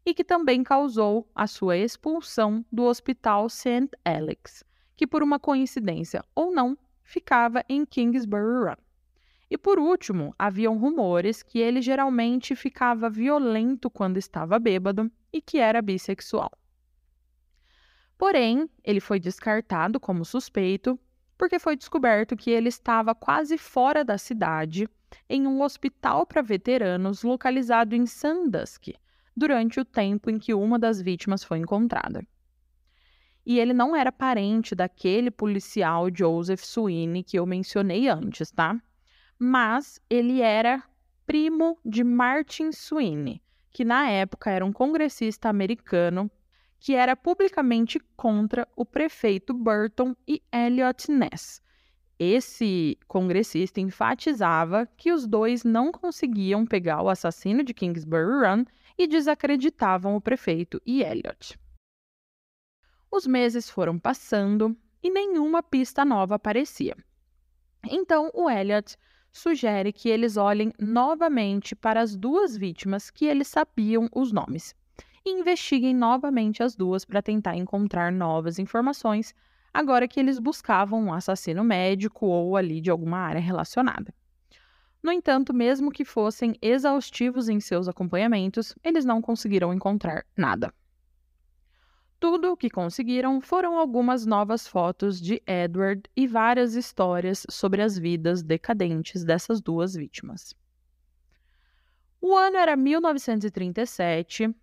e 0.04 0.12
que 0.12 0.24
também 0.24 0.64
causou 0.64 1.30
a 1.34 1.46
sua 1.46 1.76
expulsão 1.76 2.66
do 2.70 2.82
Hospital 2.82 3.48
St. 3.48 3.88
Alex, 4.04 4.64
que 4.96 5.06
por 5.06 5.22
uma 5.22 5.38
coincidência 5.38 6.22
ou 6.34 6.52
não, 6.52 6.76
ficava 7.04 7.64
em 7.68 7.86
Kingsbury 7.86 8.64
Run. 8.64 8.84
E 9.48 9.56
por 9.56 9.78
último, 9.78 10.34
haviam 10.36 10.76
rumores 10.76 11.42
que 11.42 11.60
ele 11.60 11.80
geralmente 11.80 12.56
ficava 12.56 13.08
violento 13.08 13.88
quando 13.88 14.16
estava 14.16 14.58
bêbado 14.58 15.10
e 15.32 15.40
que 15.40 15.58
era 15.58 15.80
bissexual. 15.80 16.50
Porém, 18.18 18.68
ele 18.82 19.00
foi 19.00 19.20
descartado 19.20 20.00
como 20.00 20.24
suspeito 20.24 20.98
porque 21.36 21.58
foi 21.58 21.76
descoberto 21.76 22.36
que 22.36 22.50
ele 22.50 22.68
estava 22.68 23.14
quase 23.14 23.58
fora 23.58 24.04
da 24.04 24.16
cidade, 24.16 24.88
em 25.28 25.46
um 25.46 25.62
hospital 25.62 26.26
para 26.26 26.42
veteranos 26.42 27.22
localizado 27.22 27.94
em 27.94 28.06
Sandusky, 28.06 28.94
durante 29.36 29.80
o 29.80 29.84
tempo 29.84 30.30
em 30.30 30.38
que 30.38 30.54
uma 30.54 30.78
das 30.78 31.00
vítimas 31.00 31.42
foi 31.42 31.58
encontrada. 31.58 32.26
E 33.46 33.58
ele 33.58 33.74
não 33.74 33.94
era 33.94 34.10
parente 34.10 34.74
daquele 34.74 35.30
policial 35.30 36.08
Joseph 36.12 36.62
Sweeney 36.62 37.22
que 37.22 37.38
eu 37.38 37.44
mencionei 37.44 38.08
antes, 38.08 38.50
tá? 38.50 38.80
Mas 39.38 40.00
ele 40.08 40.40
era 40.40 40.82
primo 41.26 41.78
de 41.84 42.02
Martin 42.02 42.72
Sweeney, 42.72 43.42
que 43.70 43.84
na 43.84 44.08
época 44.08 44.50
era 44.50 44.64
um 44.64 44.72
congressista 44.72 45.48
americano 45.48 46.30
que 46.78 46.94
era 46.94 47.16
publicamente 47.16 47.98
contra 48.16 48.68
o 48.76 48.84
prefeito 48.84 49.54
Burton 49.54 50.14
e 50.28 50.42
Elliot 50.52 51.10
Ness. 51.10 51.62
Esse 52.18 52.96
congressista 53.08 53.80
enfatizava 53.80 54.86
que 54.96 55.12
os 55.12 55.26
dois 55.26 55.64
não 55.64 55.90
conseguiam 55.90 56.64
pegar 56.64 57.02
o 57.02 57.08
assassino 57.08 57.64
de 57.64 57.74
Kingsbury 57.74 58.46
Run 58.46 58.64
e 58.96 59.06
desacreditavam 59.06 60.14
o 60.14 60.20
prefeito 60.20 60.80
e 60.86 61.02
Elliot. 61.02 61.58
Os 63.10 63.26
meses 63.26 63.68
foram 63.68 63.98
passando 63.98 64.76
e 65.02 65.10
nenhuma 65.10 65.62
pista 65.62 66.04
nova 66.04 66.36
aparecia. 66.36 66.96
Então 67.90 68.30
o 68.32 68.48
Elliot 68.48 68.96
sugere 69.32 69.92
que 69.92 70.08
eles 70.08 70.36
olhem 70.36 70.72
novamente 70.78 71.74
para 71.74 72.00
as 72.00 72.16
duas 72.16 72.56
vítimas 72.56 73.10
que 73.10 73.26
eles 73.26 73.48
sabiam 73.48 74.08
os 74.14 74.30
nomes, 74.30 74.74
e 75.24 75.30
investiguem 75.30 75.94
novamente 75.94 76.62
as 76.62 76.76
duas 76.76 77.04
para 77.04 77.22
tentar 77.22 77.56
encontrar 77.56 78.12
novas 78.12 78.58
informações, 78.58 79.34
agora 79.74 80.06
que 80.06 80.20
eles 80.20 80.38
buscavam 80.38 81.02
um 81.02 81.12
assassino 81.12 81.64
médico 81.64 82.26
ou 82.26 82.56
ali 82.56 82.80
de 82.80 82.88
alguma 82.88 83.18
área 83.18 83.40
relacionada. 83.40 84.14
No 85.02 85.10
entanto, 85.10 85.52
mesmo 85.52 85.90
que 85.90 86.04
fossem 86.04 86.56
exaustivos 86.62 87.48
em 87.48 87.58
seus 87.58 87.88
acompanhamentos, 87.88 88.74
eles 88.82 89.04
não 89.04 89.20
conseguiram 89.20 89.74
encontrar 89.74 90.24
nada. 90.36 90.72
Tudo 92.20 92.52
o 92.52 92.56
que 92.56 92.70
conseguiram 92.70 93.40
foram 93.40 93.76
algumas 93.76 94.24
novas 94.24 94.66
fotos 94.66 95.20
de 95.20 95.42
Edward 95.46 96.08
e 96.16 96.26
várias 96.26 96.74
histórias 96.74 97.44
sobre 97.50 97.82
as 97.82 97.98
vidas 97.98 98.42
decadentes 98.42 99.24
dessas 99.24 99.60
duas 99.60 99.94
vítimas. 99.94 100.54
O 102.20 102.34
ano 102.34 102.56
era 102.56 102.76
1937 102.76 104.54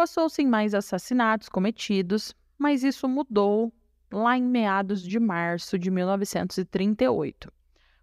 Passou-se 0.00 0.40
em 0.40 0.46
mais 0.46 0.72
assassinatos 0.72 1.50
cometidos, 1.50 2.34
mas 2.56 2.82
isso 2.82 3.06
mudou 3.06 3.70
lá 4.12 4.36
em 4.36 4.42
meados 4.42 5.02
de 5.02 5.18
março 5.18 5.78
de 5.78 5.90
1938, 5.90 7.52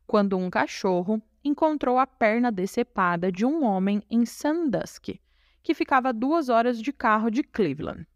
quando 0.05 0.37
um 0.37 0.49
cachorro 0.49 1.21
encontrou 1.43 1.97
a 1.97 2.07
perna 2.07 2.51
decepada 2.51 3.31
de 3.31 3.45
um 3.45 3.63
homem 3.63 4.01
em 4.09 4.25
Sandusky, 4.25 5.21
que 5.61 5.73
ficava 5.73 6.13
duas 6.13 6.49
horas 6.49 6.81
de 6.81 6.93
carro 6.93 7.29
de 7.29 7.43
Cleveland. 7.43 8.07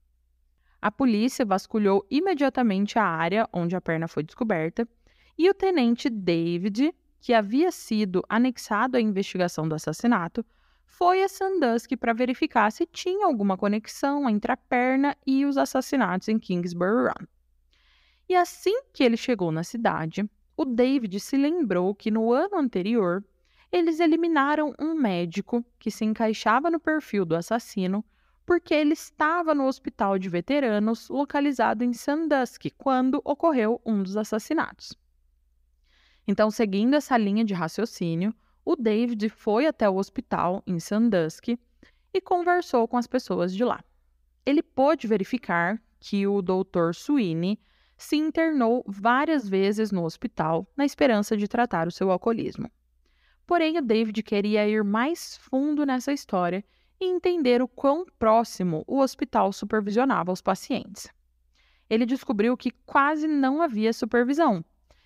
A 0.81 0.89
polícia 0.91 1.45
vasculhou 1.45 2.05
imediatamente 2.09 2.97
a 2.97 3.03
área 3.03 3.47
onde 3.53 3.75
a 3.75 3.81
perna 3.81 4.07
foi 4.07 4.23
descoberta 4.23 4.87
e 5.37 5.49
o 5.49 5.53
tenente 5.53 6.09
David, 6.09 6.93
que 7.19 7.33
havia 7.33 7.71
sido 7.71 8.23
anexado 8.27 8.97
à 8.97 9.01
investigação 9.01 9.67
do 9.67 9.75
assassinato, 9.75 10.45
foi 10.85 11.23
a 11.23 11.29
Sandusky 11.29 11.95
para 11.95 12.13
verificar 12.13 12.71
se 12.71 12.85
tinha 12.85 13.25
alguma 13.25 13.57
conexão 13.57 14.29
entre 14.29 14.51
a 14.51 14.57
perna 14.57 15.15
e 15.25 15.45
os 15.45 15.57
assassinatos 15.57 16.27
em 16.27 16.37
Kingsbury 16.37 17.07
Run. 17.09 17.27
E 18.31 18.35
assim 18.35 18.83
que 18.93 19.03
ele 19.03 19.17
chegou 19.17 19.51
na 19.51 19.61
cidade, 19.61 20.23
o 20.55 20.63
David 20.63 21.19
se 21.19 21.35
lembrou 21.35 21.93
que 21.93 22.09
no 22.09 22.31
ano 22.31 22.55
anterior 22.55 23.21
eles 23.69 23.99
eliminaram 23.99 24.73
um 24.79 24.93
médico 24.93 25.65
que 25.77 25.91
se 25.91 26.05
encaixava 26.05 26.71
no 26.71 26.79
perfil 26.79 27.25
do 27.25 27.35
assassino 27.35 28.05
porque 28.45 28.73
ele 28.73 28.93
estava 28.93 29.53
no 29.53 29.65
hospital 29.65 30.17
de 30.17 30.29
veteranos 30.29 31.09
localizado 31.09 31.83
em 31.83 31.91
Sandusky 31.91 32.69
quando 32.69 33.21
ocorreu 33.25 33.81
um 33.85 34.01
dos 34.01 34.15
assassinatos. 34.15 34.95
Então, 36.25 36.49
seguindo 36.49 36.95
essa 36.95 37.17
linha 37.17 37.43
de 37.43 37.53
raciocínio, 37.53 38.33
o 38.63 38.77
David 38.77 39.27
foi 39.27 39.67
até 39.67 39.89
o 39.89 39.97
hospital 39.97 40.63
em 40.65 40.79
Sandusky 40.79 41.59
e 42.13 42.21
conversou 42.21 42.87
com 42.87 42.95
as 42.95 43.07
pessoas 43.07 43.53
de 43.53 43.65
lá. 43.65 43.83
Ele 44.45 44.63
pôde 44.63 45.05
verificar 45.05 45.83
que 45.99 46.25
o 46.25 46.41
Dr. 46.41 46.93
Sweeney 46.93 47.59
se 48.03 48.15
internou 48.15 48.83
várias 48.87 49.47
vezes 49.47 49.91
no 49.91 50.03
hospital 50.03 50.67
na 50.75 50.85
esperança 50.85 51.37
de 51.37 51.47
tratar 51.47 51.87
o 51.87 51.91
seu 51.91 52.11
alcoolismo. 52.11 52.69
Porém, 53.45 53.77
o 53.77 53.81
David 53.81 54.23
queria 54.23 54.67
ir 54.67 54.83
mais 54.83 55.37
fundo 55.37 55.85
nessa 55.85 56.11
história 56.11 56.63
e 56.99 57.05
entender 57.05 57.61
o 57.61 57.67
quão 57.67 58.05
próximo 58.17 58.83
o 58.87 58.99
hospital 58.99 59.51
supervisionava 59.51 60.31
os 60.31 60.41
pacientes. 60.41 61.09
Ele 61.89 62.05
descobriu 62.05 62.55
que 62.55 62.71
quase 62.85 63.27
não 63.27 63.61
havia 63.61 63.91
supervisão, 63.91 64.63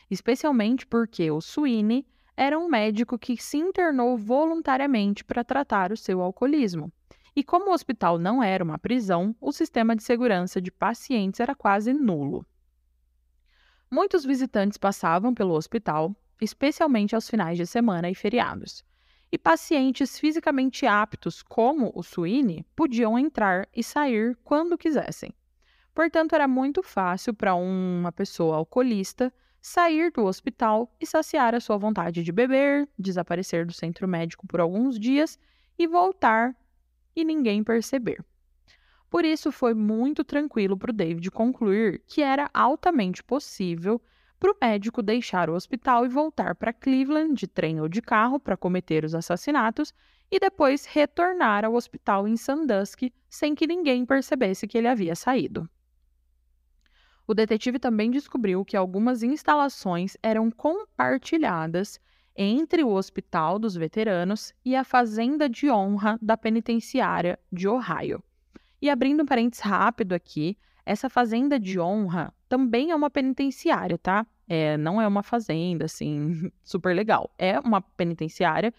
especialmente 0.09 0.85
porque 0.85 1.31
o 1.31 1.41
Sweeney 1.41 2.05
era 2.37 2.59
um 2.59 2.67
médico 2.67 3.17
que 3.17 3.35
se 3.41 3.57
internou 3.57 4.17
voluntariamente 4.17 5.23
para 5.23 5.43
tratar 5.43 5.91
o 5.91 5.97
seu 5.97 6.21
alcoolismo. 6.21 6.91
E 7.35 7.43
como 7.43 7.69
o 7.69 7.73
hospital 7.73 8.17
não 8.17 8.41
era 8.41 8.63
uma 8.63 8.77
prisão, 8.77 9.35
o 9.41 9.51
sistema 9.51 9.95
de 9.95 10.03
segurança 10.03 10.61
de 10.61 10.71
pacientes 10.71 11.39
era 11.39 11.55
quase 11.55 11.93
nulo. 11.93 12.45
Muitos 13.89 14.25
visitantes 14.25 14.77
passavam 14.77 15.33
pelo 15.33 15.53
hospital, 15.53 16.15
especialmente 16.41 17.13
aos 17.13 17.29
finais 17.29 17.57
de 17.57 17.67
semana 17.67 18.09
e 18.09 18.15
feriados. 18.15 18.83
E 19.31 19.37
pacientes 19.37 20.19
fisicamente 20.19 20.85
aptos, 20.85 21.43
como 21.43 21.91
o 21.93 22.01
Sweeney, 22.01 22.65
podiam 22.75 23.17
entrar 23.17 23.67
e 23.75 23.83
sair 23.83 24.37
quando 24.43 24.77
quisessem. 24.77 25.33
Portanto, 25.93 26.33
era 26.33 26.47
muito 26.47 26.83
fácil 26.83 27.33
para 27.33 27.55
uma 27.55 28.11
pessoa 28.11 28.57
alcoolista 28.57 29.33
sair 29.61 30.11
do 30.11 30.25
hospital 30.25 30.93
e 30.99 31.05
saciar 31.05 31.55
a 31.55 31.59
sua 31.59 31.77
vontade 31.77 32.21
de 32.21 32.31
beber, 32.31 32.87
desaparecer 32.99 33.65
do 33.65 33.73
centro 33.73 34.07
médico 34.07 34.45
por 34.45 34.59
alguns 34.59 34.99
dias 34.99 35.39
e 35.77 35.87
voltar 35.87 36.55
e 37.15 37.23
ninguém 37.23 37.63
perceber. 37.63 38.23
Por 39.15 39.23
isso, 39.23 39.49
foi 39.49 39.73
muito 39.73 40.25
tranquilo 40.25 40.75
para 40.75 40.91
o 40.91 40.93
David 40.93 41.31
concluir 41.31 42.03
que 42.05 42.21
era 42.21 42.49
altamente 42.53 43.23
possível 43.23 44.01
para 44.37 44.51
o 44.51 44.57
médico 44.61 45.01
deixar 45.01 45.49
o 45.49 45.53
hospital 45.53 46.05
e 46.05 46.09
voltar 46.09 46.53
para 46.53 46.73
Cleveland 46.73 47.33
de 47.33 47.47
trem 47.47 47.79
ou 47.79 47.87
de 47.87 48.01
carro 48.01 48.37
para 48.41 48.57
cometer 48.57 49.05
os 49.05 49.15
assassinatos 49.15 49.93
e 50.29 50.37
depois 50.37 50.85
retornar 50.85 51.63
ao 51.63 51.75
hospital 51.75 52.27
em 52.27 52.35
Sandusky 52.35 53.13
sem 53.29 53.55
que 53.55 53.65
ninguém 53.65 54.05
percebesse 54.05 54.67
que 54.67 54.77
ele 54.77 54.89
havia 54.89 55.15
saído. 55.15 55.69
O 57.25 57.33
detetive 57.33 57.79
também 57.79 58.11
descobriu 58.11 58.65
que 58.65 58.75
algumas 58.75 59.23
instalações 59.23 60.17
eram 60.21 60.51
compartilhadas 60.51 62.01
entre 62.35 62.83
o 62.83 62.89
Hospital 62.89 63.59
dos 63.59 63.75
Veteranos 63.75 64.53
e 64.65 64.75
a 64.75 64.83
Fazenda 64.83 65.47
de 65.47 65.71
Honra 65.71 66.19
da 66.21 66.35
Penitenciária 66.35 67.39
de 67.49 67.65
Ohio. 67.65 68.21
E 68.81 68.89
abrindo 68.89 69.23
um 69.23 69.25
parênteses 69.25 69.63
rápido 69.63 70.13
aqui, 70.13 70.57
essa 70.85 71.09
Fazenda 71.09 71.59
de 71.59 71.79
Honra 71.79 72.33
também 72.47 72.91
é 72.91 72.95
uma 72.95 73.09
penitenciária, 73.09 73.97
tá? 73.97 74.25
É, 74.47 74.77
não 74.77 75.01
é 75.01 75.07
uma 75.07 75.23
fazenda, 75.23 75.85
assim, 75.85 76.51
super 76.63 76.95
legal. 76.95 77.33
É 77.37 77.59
uma 77.59 77.81
penitenciária, 77.81 78.73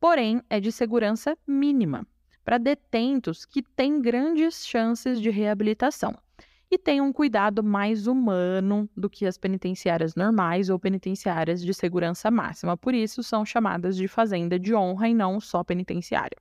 porém 0.00 0.42
é 0.48 0.58
de 0.58 0.72
segurança 0.72 1.36
mínima 1.46 2.06
para 2.44 2.56
detentos 2.56 3.44
que 3.44 3.62
têm 3.62 4.00
grandes 4.00 4.66
chances 4.66 5.20
de 5.20 5.28
reabilitação 5.30 6.16
e 6.70 6.78
tem 6.78 7.00
um 7.00 7.12
cuidado 7.12 7.64
mais 7.64 8.06
humano 8.06 8.88
do 8.96 9.10
que 9.10 9.26
as 9.26 9.36
penitenciárias 9.36 10.14
normais 10.14 10.70
ou 10.70 10.78
penitenciárias 10.78 11.60
de 11.60 11.74
segurança 11.74 12.30
máxima. 12.30 12.76
Por 12.76 12.94
isso, 12.94 13.22
são 13.22 13.44
chamadas 13.44 13.96
de 13.96 14.06
fazenda 14.06 14.58
de 14.58 14.74
honra 14.74 15.08
e 15.08 15.14
não 15.14 15.40
só 15.40 15.64
penitenciária. 15.64 16.38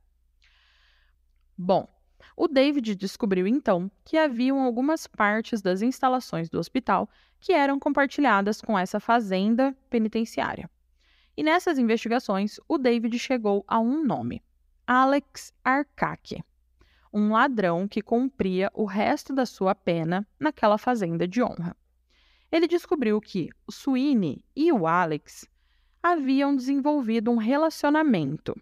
Bom, 1.57 1.87
o 2.35 2.47
David 2.47 2.95
descobriu 2.95 3.47
então 3.47 3.91
que 4.03 4.17
haviam 4.17 4.61
algumas 4.61 5.07
partes 5.07 5.61
das 5.61 5.81
instalações 5.81 6.49
do 6.49 6.59
hospital 6.59 7.09
que 7.39 7.53
eram 7.53 7.79
compartilhadas 7.79 8.61
com 8.61 8.77
essa 8.77 8.99
fazenda 8.99 9.75
penitenciária. 9.89 10.69
E 11.35 11.43
nessas 11.43 11.77
investigações, 11.77 12.59
o 12.67 12.77
David 12.77 13.17
chegou 13.17 13.63
a 13.67 13.79
um 13.79 14.03
nome: 14.03 14.43
Alex 14.85 15.53
Arkake 15.63 16.43
um 17.11 17.31
ladrão 17.31 17.87
que 17.87 18.01
cumpria 18.01 18.71
o 18.73 18.85
resto 18.85 19.33
da 19.33 19.45
sua 19.45 19.73
pena 19.73 20.27
naquela 20.39 20.77
fazenda 20.77 21.27
de 21.27 21.41
honra. 21.41 21.75
Ele 22.51 22.67
descobriu 22.67 23.19
que 23.19 23.49
Sweeney 23.69 24.43
e 24.55 24.71
o 24.71 24.87
Alex 24.87 25.47
haviam 26.01 26.55
desenvolvido 26.55 27.31
um 27.31 27.37
relacionamento. 27.37 28.55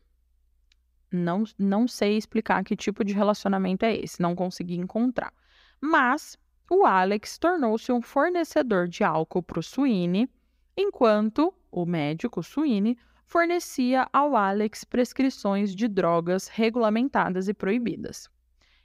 Não, 1.12 1.44
não 1.58 1.88
sei 1.88 2.18
explicar 2.18 2.64
que 2.64 2.76
tipo 2.76 3.04
de 3.04 3.14
relacionamento 3.14 3.86
é 3.86 3.96
esse, 3.96 4.22
não 4.22 4.36
consegui 4.36 4.76
encontrar. 4.76 5.34
Mas 5.80 6.38
o 6.70 6.86
Alex 6.86 7.38
tornou-se 7.38 7.92
um 7.92 8.02
fornecedor 8.02 8.88
de 8.88 9.04
álcool 9.04 9.42
para 9.42 9.60
o 9.60 9.64
Sweeney, 9.64 10.30
enquanto 10.76 11.54
o 11.72 11.86
médico 11.86 12.44
Sweeney 12.44 12.98
fornecia 13.26 14.08
ao 14.12 14.36
Alex 14.36 14.84
prescrições 14.84 15.76
de 15.76 15.88
drogas 15.88 16.48
regulamentadas 16.48 17.48
e 17.48 17.54
proibidas. 17.54 18.30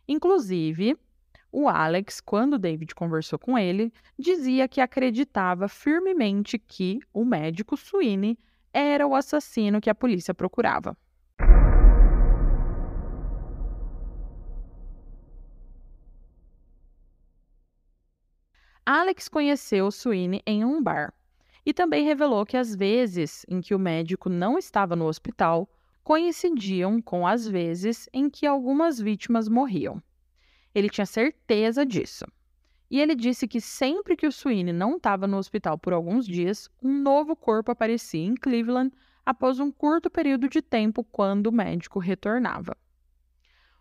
Inclusive, 0.07 0.97
o 1.51 1.69
Alex, 1.69 2.21
quando 2.21 2.59
David 2.59 2.95
conversou 2.95 3.39
com 3.39 3.59
ele, 3.59 3.93
dizia 4.19 4.67
que 4.67 4.81
acreditava 4.81 5.69
firmemente 5.69 6.59
que 6.59 6.99
o 7.13 7.25
médico 7.25 7.77
Sweeney 7.77 8.39
era 8.73 9.07
o 9.07 9.15
assassino 9.15 9.81
que 9.81 9.91
a 9.91 9.95
polícia 9.95 10.33
procurava. 10.33 10.97
Alex 18.85 19.29
conheceu 19.29 19.93
Sweeney 19.93 20.43
em 20.45 20.65
um 20.65 20.83
bar 20.83 21.15
e 21.65 21.73
também 21.73 22.05
revelou 22.05 22.45
que 22.45 22.57
as 22.57 22.75
vezes 22.75 23.47
em 23.49 23.61
que 23.61 23.77
o 23.77 23.79
médico 23.79 24.29
não 24.29 24.59
estava 24.59 24.97
no 24.97 25.07
hospital, 25.07 25.71
coincidiam 26.03 27.01
com 27.01 27.25
as 27.25 27.47
vezes 27.47 28.09
em 28.13 28.29
que 28.29 28.45
algumas 28.45 28.99
vítimas 29.01 29.49
morriam. 29.49 30.03
Ele 30.75 30.91
tinha 30.91 31.07
certeza 31.07 31.87
disso. 31.87 32.25
E 32.91 33.01
ele 33.01 33.15
disse 33.15 33.47
que 33.47 33.61
sempre 33.61 34.17
que 34.17 34.27
o 34.27 34.33
Sweeney 34.33 34.73
não 34.73 34.97
estava 34.97 35.29
no 35.29 35.37
hospital 35.37 35.79
por 35.79 35.93
alguns 35.93 36.27
dias, 36.27 36.69
um 36.83 36.93
novo 36.93 37.37
corpo 37.37 37.71
aparecia 37.71 38.27
em 38.27 38.35
Cleveland 38.35 38.93
após 39.25 39.61
um 39.61 39.71
curto 39.71 40.11
período 40.11 40.49
de 40.49 40.61
tempo 40.61 41.05
quando 41.05 41.47
o 41.47 41.53
médico 41.53 42.01
retornava. 42.01 42.77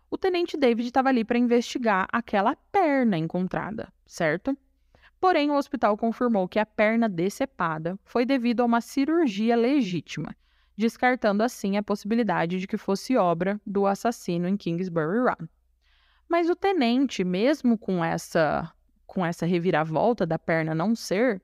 O 0.08 0.16
tenente 0.16 0.56
David 0.56 0.86
estava 0.86 1.08
ali 1.08 1.24
para 1.24 1.38
investigar 1.38 2.06
aquela 2.12 2.54
perna 2.70 3.18
encontrada, 3.18 3.92
certo? 4.06 4.56
Porém, 5.22 5.50
o 5.50 5.56
hospital 5.56 5.96
confirmou 5.96 6.46
que 6.46 6.58
a 6.58 6.66
perna 6.66 7.08
decepada 7.08 7.98
foi 8.04 8.26
devido 8.26 8.60
a 8.60 8.66
uma 8.66 8.82
cirurgia 8.82 9.56
legítima 9.56 10.36
descartando 10.76 11.42
assim 11.42 11.76
a 11.76 11.82
possibilidade 11.82 12.58
de 12.58 12.66
que 12.66 12.76
fosse 12.76 13.16
obra 13.16 13.60
do 13.66 13.86
assassino 13.86 14.48
em 14.48 14.56
Kingsbury 14.56 15.18
Run. 15.18 15.46
Mas 16.28 16.48
o 16.48 16.56
tenente, 16.56 17.22
mesmo 17.24 17.76
com 17.76 18.04
essa 18.04 18.72
com 19.06 19.24
essa 19.26 19.44
reviravolta 19.44 20.24
da 20.24 20.38
perna 20.38 20.74
não 20.74 20.96
ser, 20.96 21.42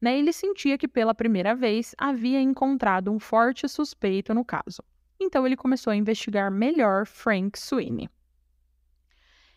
né, 0.00 0.18
ele 0.18 0.32
sentia 0.32 0.78
que 0.78 0.88
pela 0.88 1.14
primeira 1.14 1.54
vez 1.54 1.94
havia 1.98 2.40
encontrado 2.40 3.12
um 3.12 3.18
forte 3.18 3.68
suspeito 3.68 4.32
no 4.32 4.42
caso. 4.42 4.82
Então 5.20 5.46
ele 5.46 5.56
começou 5.56 5.90
a 5.90 5.96
investigar 5.96 6.50
melhor 6.50 7.06
Frank 7.06 7.58
Sweeney. 7.58 8.08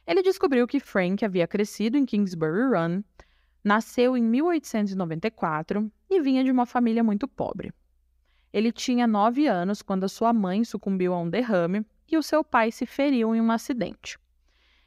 Ele 0.06 0.22
descobriu 0.22 0.68
que 0.68 0.82
Frank 0.82 1.24
havia 1.24 1.48
crescido 1.48 1.98
em 1.98 2.06
Kingsbury 2.06 2.76
Run, 2.76 3.02
nasceu 3.64 4.18
em 4.18 4.24
1894 4.24 5.92
e 6.10 6.22
vinha 6.22 6.44
de 6.44 6.52
uma 6.52 6.66
família 6.66 7.04
muito 7.04 7.28
pobre. 7.28 7.74
Ele 8.52 8.72
tinha 8.72 9.08
nove 9.08 9.48
anos 9.48 9.82
quando 9.82 10.04
a 10.04 10.10
sua 10.10 10.34
mãe 10.34 10.64
sucumbiu 10.64 11.14
a 11.14 11.20
um 11.20 11.30
derrame 11.30 11.86
e 12.12 12.18
o 12.18 12.24
seu 12.24 12.44
pai 12.44 12.72
se 12.72 12.86
feriu 12.86 13.34
em 13.34 13.42
um 13.42 13.52
acidente. 13.52 14.20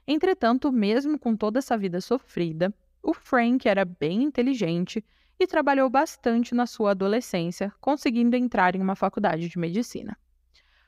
Entretanto, 0.07 0.71
mesmo 0.71 1.19
com 1.19 1.35
toda 1.35 1.59
essa 1.59 1.77
vida 1.77 2.01
sofrida, 2.01 2.73
o 3.03 3.13
Frank 3.13 3.69
era 3.69 3.85
bem 3.85 4.23
inteligente 4.23 5.05
e 5.39 5.47
trabalhou 5.47 5.91
bastante 5.91 6.55
na 6.55 6.67
sua 6.67 6.93
adolescência, 6.93 7.73
conseguindo 7.81 8.37
entrar 8.37 8.77
em 8.77 8.81
uma 8.81 8.95
faculdade 8.95 9.49
de 9.49 9.59
medicina. 9.59 10.17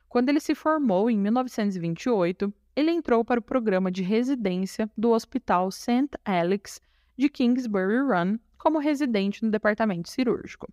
Quando 0.07 0.29
ele 0.29 0.39
se 0.39 0.55
formou 0.55 1.09
em 1.09 1.17
1928, 1.17 2.51
ele 2.75 2.91
entrou 2.91 3.23
para 3.25 3.39
o 3.39 3.43
programa 3.43 3.91
de 3.91 4.01
residência 4.01 4.89
do 4.97 5.11
Hospital 5.11 5.69
St. 5.69 6.09
Alex 6.23 6.81
de 7.19 7.27
Kingsbury 7.27 7.99
Run 7.99 8.39
como 8.57 8.79
residente 8.79 9.43
no 9.43 9.51
departamento 9.51 10.07
cirúrgico. 10.07 10.71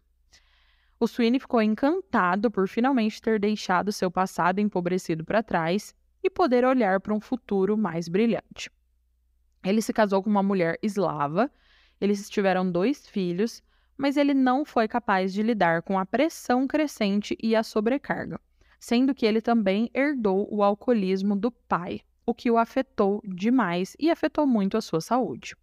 O 1.01 1.09
Sweeney 1.09 1.41
ficou 1.41 1.61
encantado 1.61 2.53
por 2.53 2.69
finalmente 2.69 3.21
ter 3.21 3.41
deixado 3.41 3.91
seu 3.91 4.13
passado 4.13 4.61
empobrecido 4.61 5.25
para 5.25 5.43
trás 5.43 5.93
e 6.23 6.31
poder 6.31 6.65
olhar 6.65 7.01
para 7.01 7.13
um 7.13 7.21
futuro 7.21 7.77
mais 7.77 8.07
brilhante. 8.07 8.71
Ele 9.65 9.83
se 9.83 9.93
casou 9.93 10.23
com 10.23 10.31
uma 10.31 10.43
mulher 10.43 10.79
eslava, 10.81 11.51
eles 12.01 12.31
tiveram 12.31 12.71
dois 12.71 13.09
filhos, 13.09 13.61
mas 13.99 14.17
ele 14.17 14.33
não 14.33 14.65
foi 14.65 14.87
capaz 14.87 15.33
de 15.35 15.43
lidar 15.43 15.83
com 15.83 15.99
a 15.99 16.07
pressão 16.07 16.65
crescente 16.69 17.37
e 17.43 17.57
a 17.57 17.65
sobrecarga, 17.65 18.41
sendo 18.79 19.13
que 19.13 19.27
ele 19.27 19.41
também 19.41 19.91
herdou 19.93 20.47
o 20.49 20.63
alcoolismo 20.63 21.35
do 21.35 21.51
pai, 21.51 22.03
o 22.25 22.33
que 22.33 22.53
o 22.53 22.57
afetou 22.57 23.21
demais 23.25 23.97
e 23.99 24.13
afetou 24.13 24.47
muito 24.47 24.77
a 24.77 24.81
sua 24.81 25.01
saúde. 25.01 25.57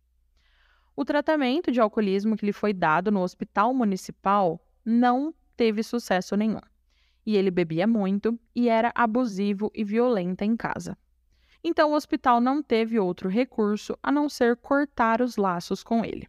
O 0.96 1.04
tratamento 1.04 1.72
de 1.72 1.82
alcoolismo 1.82 2.38
que 2.38 2.46
lhe 2.46 2.54
foi 2.54 2.74
dado 2.74 3.12
no 3.12 3.22
hospital 3.22 3.74
municipal 3.74 4.64
não 4.86 5.34
teve 5.58 5.82
sucesso 5.82 6.36
nenhum. 6.36 6.62
E 7.26 7.36
ele 7.36 7.50
bebia 7.50 7.88
muito 7.88 8.38
e 8.56 8.70
era 8.70 8.92
abusivo 8.94 9.72
e 9.74 9.84
violento 9.84 10.44
em 10.44 10.56
casa. 10.56 10.98
Então 11.64 11.92
o 11.92 11.96
hospital 11.96 12.42
não 12.42 12.62
teve 12.62 13.00
outro 13.00 13.30
recurso 13.30 13.98
a 14.04 14.12
não 14.12 14.28
ser 14.28 14.58
cortar 14.58 15.22
os 15.22 15.38
laços 15.38 15.84
com 15.84 16.04
ele. 16.04 16.28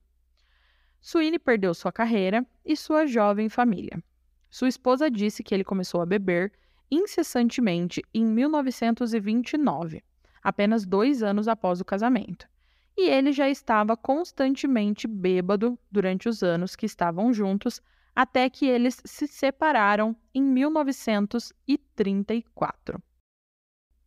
Sweeney 1.00 1.38
perdeu 1.38 1.74
sua 1.74 1.92
carreira 1.92 2.46
e 2.64 2.76
sua 2.76 3.06
jovem 3.06 3.48
família. 3.48 4.02
Sua 4.48 4.68
esposa 4.68 5.10
disse 5.10 5.42
que 5.42 5.52
ele 5.52 5.64
começou 5.64 6.00
a 6.00 6.06
beber 6.06 6.52
incessantemente 6.90 8.02
em 8.14 8.24
1929, 8.24 10.02
apenas 10.42 10.86
dois 10.86 11.22
anos 11.22 11.48
após 11.48 11.80
o 11.80 11.84
casamento, 11.84 12.48
e 12.96 13.08
ele 13.08 13.32
já 13.32 13.48
estava 13.48 13.96
constantemente 13.96 15.08
bêbado 15.08 15.76
durante 15.90 16.28
os 16.28 16.42
anos 16.42 16.76
que 16.76 16.84
estavam 16.86 17.32
juntos, 17.32 17.82
até 18.14 18.48
que 18.48 18.66
eles 18.66 19.02
se 19.04 19.26
separaram 19.26 20.14
em 20.32 20.40
1934. 20.42 23.02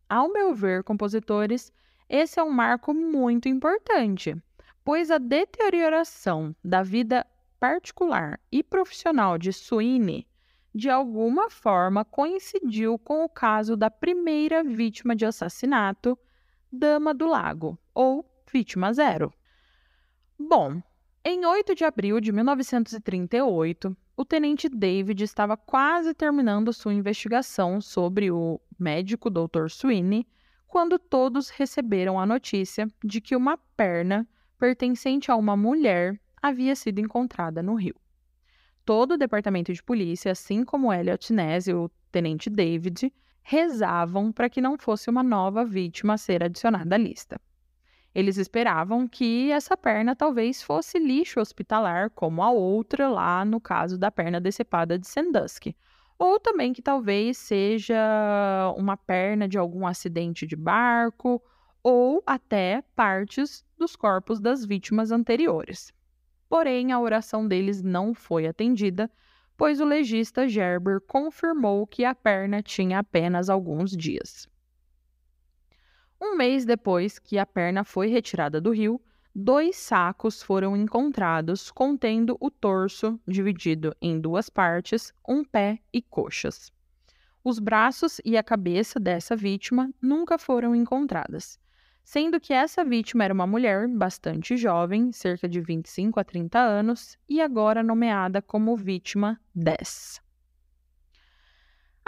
Ao 0.09 0.31
meu 0.31 0.55
ver, 0.55 0.83
compositores, 0.83 1.73
esse 2.07 2.39
é 2.39 2.43
um 2.43 2.51
marco 2.51 2.93
muito 2.93 3.49
importante, 3.49 4.33
pois 4.83 5.11
a 5.11 5.17
deterioração 5.17 6.55
da 6.63 6.81
vida 6.81 7.27
particular 7.59 8.39
e 8.49 8.63
profissional 8.63 9.37
de 9.37 9.51
Sweeney 9.51 10.25
de 10.77 10.91
alguma 10.91 11.49
forma 11.49 12.05
coincidiu 12.05 12.99
com 12.99 13.23
o 13.23 13.29
caso 13.29 13.75
da 13.75 13.89
primeira 13.89 14.63
vítima 14.63 15.15
de 15.15 15.25
assassinato, 15.25 16.15
Dama 16.71 17.15
do 17.15 17.25
Lago, 17.25 17.79
ou 17.95 18.23
Vítima 18.51 18.93
Zero. 18.93 19.33
Bom, 20.39 20.81
em 21.23 21.45
8 21.45 21.75
de 21.75 21.83
abril 21.83 22.19
de 22.19 22.31
1938, 22.31 23.95
o 24.15 24.25
tenente 24.25 24.69
David 24.69 25.23
estava 25.23 25.57
quase 25.57 26.13
terminando 26.13 26.73
sua 26.73 26.93
investigação 26.93 27.81
sobre 27.81 28.31
o 28.31 28.59
médico 28.79 29.29
Dr. 29.29 29.69
Sweeney 29.69 30.27
quando 30.67 30.99
todos 30.99 31.49
receberam 31.49 32.19
a 32.19 32.25
notícia 32.25 32.87
de 33.03 33.21
que 33.21 33.35
uma 33.35 33.57
perna 33.75 34.27
pertencente 34.57 35.31
a 35.31 35.35
uma 35.35 35.55
mulher 35.55 36.19
havia 36.41 36.75
sido 36.75 36.99
encontrada 36.99 37.61
no 37.61 37.75
rio 37.75 37.95
todo 38.87 39.15
o 39.15 39.17
departamento 39.17 39.73
de 39.73 39.83
polícia, 39.83 40.31
assim 40.31 40.63
como 40.63 40.93
Elliot 40.93 41.33
Ness 41.33 41.67
e 41.67 41.73
o 41.73 41.91
tenente 42.09 42.49
David, 42.49 43.13
rezavam 43.43 44.31
para 44.31 44.49
que 44.49 44.61
não 44.61 44.77
fosse 44.77 45.09
uma 45.09 45.21
nova 45.21 45.65
vítima 45.65 46.13
a 46.13 46.17
ser 46.17 46.41
adicionada 46.41 46.95
à 46.95 46.97
lista. 46.97 47.37
Eles 48.17 48.37
esperavam 48.37 49.07
que 49.07 49.51
essa 49.51 49.77
perna 49.77 50.15
talvez 50.15 50.63
fosse 50.63 50.97
lixo 50.97 51.39
hospitalar, 51.39 52.09
como 52.09 52.41
a 52.41 52.49
outra 52.49 53.07
lá 53.07 53.45
no 53.45 53.61
caso 53.61 53.95
da 53.95 54.09
perna 54.09 54.41
decepada 54.41 54.97
de 54.97 55.05
Sandusky, 55.05 55.77
ou 56.17 56.39
também 56.39 56.73
que 56.73 56.81
talvez 56.81 57.37
seja 57.37 58.73
uma 58.75 58.97
perna 58.97 59.47
de 59.47 59.55
algum 59.55 59.85
acidente 59.85 60.47
de 60.47 60.55
barco, 60.55 61.39
ou 61.83 62.23
até 62.25 62.81
partes 62.95 63.63
dos 63.77 63.95
corpos 63.95 64.39
das 64.39 64.65
vítimas 64.65 65.11
anteriores. 65.11 65.93
Porém, 66.49 66.91
a 66.91 66.99
oração 66.99 67.47
deles 67.47 67.83
não 67.83 68.15
foi 68.15 68.47
atendida, 68.47 69.11
pois 69.55 69.79
o 69.79 69.85
legista 69.85 70.47
Gerber 70.47 70.99
confirmou 71.01 71.85
que 71.85 72.03
a 72.03 72.15
perna 72.15 72.63
tinha 72.63 72.97
apenas 72.97 73.47
alguns 73.47 73.95
dias. 73.95 74.49
Um 76.19 76.35
mês 76.35 76.65
depois 76.65 77.19
que 77.19 77.37
a 77.37 77.45
perna 77.45 77.83
foi 77.83 78.07
retirada 78.07 78.59
do 78.59 78.71
rio, 78.71 78.99
dois 79.33 79.75
sacos 79.75 80.41
foram 80.41 80.75
encontrados 80.75 81.71
contendo 81.71 82.37
o 82.39 82.49
torso 82.49 83.19
dividido 83.27 83.95
em 84.01 84.19
duas 84.19 84.49
partes, 84.49 85.13
um 85.27 85.43
pé 85.43 85.79
e 85.93 86.01
coxas. 86.01 86.71
Os 87.43 87.59
braços 87.59 88.19
e 88.25 88.35
a 88.35 88.43
cabeça 88.43 88.99
dessa 88.99 89.35
vítima 89.35 89.89
nunca 90.01 90.37
foram 90.37 90.75
encontradas 90.75 91.59
sendo 92.07 92.39
que 92.39 92.53
essa 92.53 92.85
vítima 92.85 93.25
era 93.25 93.33
uma 93.33 93.45
mulher 93.45 93.85
bastante 93.85 94.55
jovem, 94.55 95.11
cerca 95.11 95.45
de 95.45 95.59
25 95.59 96.17
a 96.17 96.23
30 96.23 96.57
anos, 96.57 97.17
e 97.27 97.41
agora 97.41 97.83
nomeada 97.83 98.41
como 98.41 98.77
vítima 98.77 99.37
10. 99.53 100.21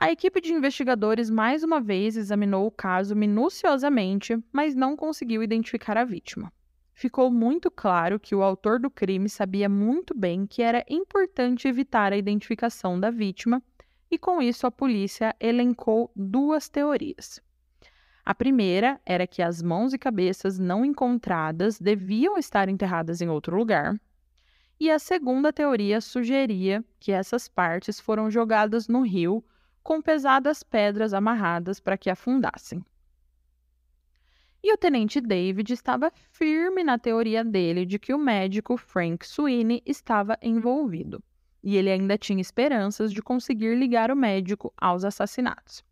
A 0.01 0.09
equipe 0.09 0.39
de 0.39 0.53
investigadores 0.53 1.29
mais 1.29 1.61
uma 1.61 1.81
vez 1.81 2.15
examinou 2.15 2.65
o 2.65 2.71
caso 2.71 3.13
minuciosamente, 3.13 4.41
mas 4.49 4.73
não 4.73 4.95
conseguiu 4.95 5.43
identificar 5.43 5.97
a 5.97 6.05
vítima. 6.05 6.53
Ficou 6.93 7.29
muito 7.29 7.69
claro 7.69 8.17
que 8.17 8.33
o 8.33 8.41
autor 8.41 8.79
do 8.79 8.89
crime 8.89 9.27
sabia 9.27 9.67
muito 9.67 10.17
bem 10.17 10.47
que 10.47 10.61
era 10.61 10.85
importante 10.89 11.67
evitar 11.67 12.13
a 12.13 12.17
identificação 12.17 12.97
da 12.97 13.11
vítima, 13.11 13.61
e 14.09 14.17
com 14.17 14.41
isso 14.41 14.65
a 14.65 14.71
polícia 14.71 15.35
elencou 15.37 16.09
duas 16.15 16.69
teorias. 16.69 17.41
A 18.23 18.33
primeira 18.33 19.01
era 19.05 19.27
que 19.27 19.41
as 19.41 19.61
mãos 19.61 19.93
e 19.93 19.97
cabeças 19.97 20.57
não 20.57 20.85
encontradas 20.85 21.77
deviam 21.77 22.37
estar 22.37 22.69
enterradas 22.69 23.19
em 23.19 23.27
outro 23.27 23.57
lugar. 23.57 23.99
E 24.79 24.89
a 24.89 24.97
segunda 24.97 25.51
teoria 25.51 25.99
sugeria 25.99 26.85
que 27.01 27.11
essas 27.11 27.49
partes 27.49 27.99
foram 27.99 28.31
jogadas 28.31 28.87
no 28.87 29.01
rio 29.01 29.43
com 29.83 30.01
pesadas 30.01 30.63
pedras 30.63 31.13
amarradas 31.13 31.79
para 31.79 31.97
que 31.97 32.09
afundassem. 32.09 32.83
E 34.61 34.73
o 34.73 34.77
tenente 34.77 35.21
David 35.21 35.71
estava 35.71 36.11
firme 36.31 36.83
na 36.83 36.97
teoria 36.97 37.43
dele 37.45 37.85
de 37.85 37.97
que 37.97 38.13
o 38.13 38.17
médico 38.17 38.75
Frank 38.75 39.25
Sweeney 39.25 39.81
estava 39.85 40.37
envolvido, 40.41 41.23
e 41.63 41.77
ele 41.77 41.89
ainda 41.89 42.17
tinha 42.17 42.41
esperanças 42.41 43.13
de 43.13 43.21
conseguir 43.21 43.75
ligar 43.75 44.11
o 44.11 44.15
médico 44.15 44.73
aos 44.77 45.05
assassinatos. 45.05 45.83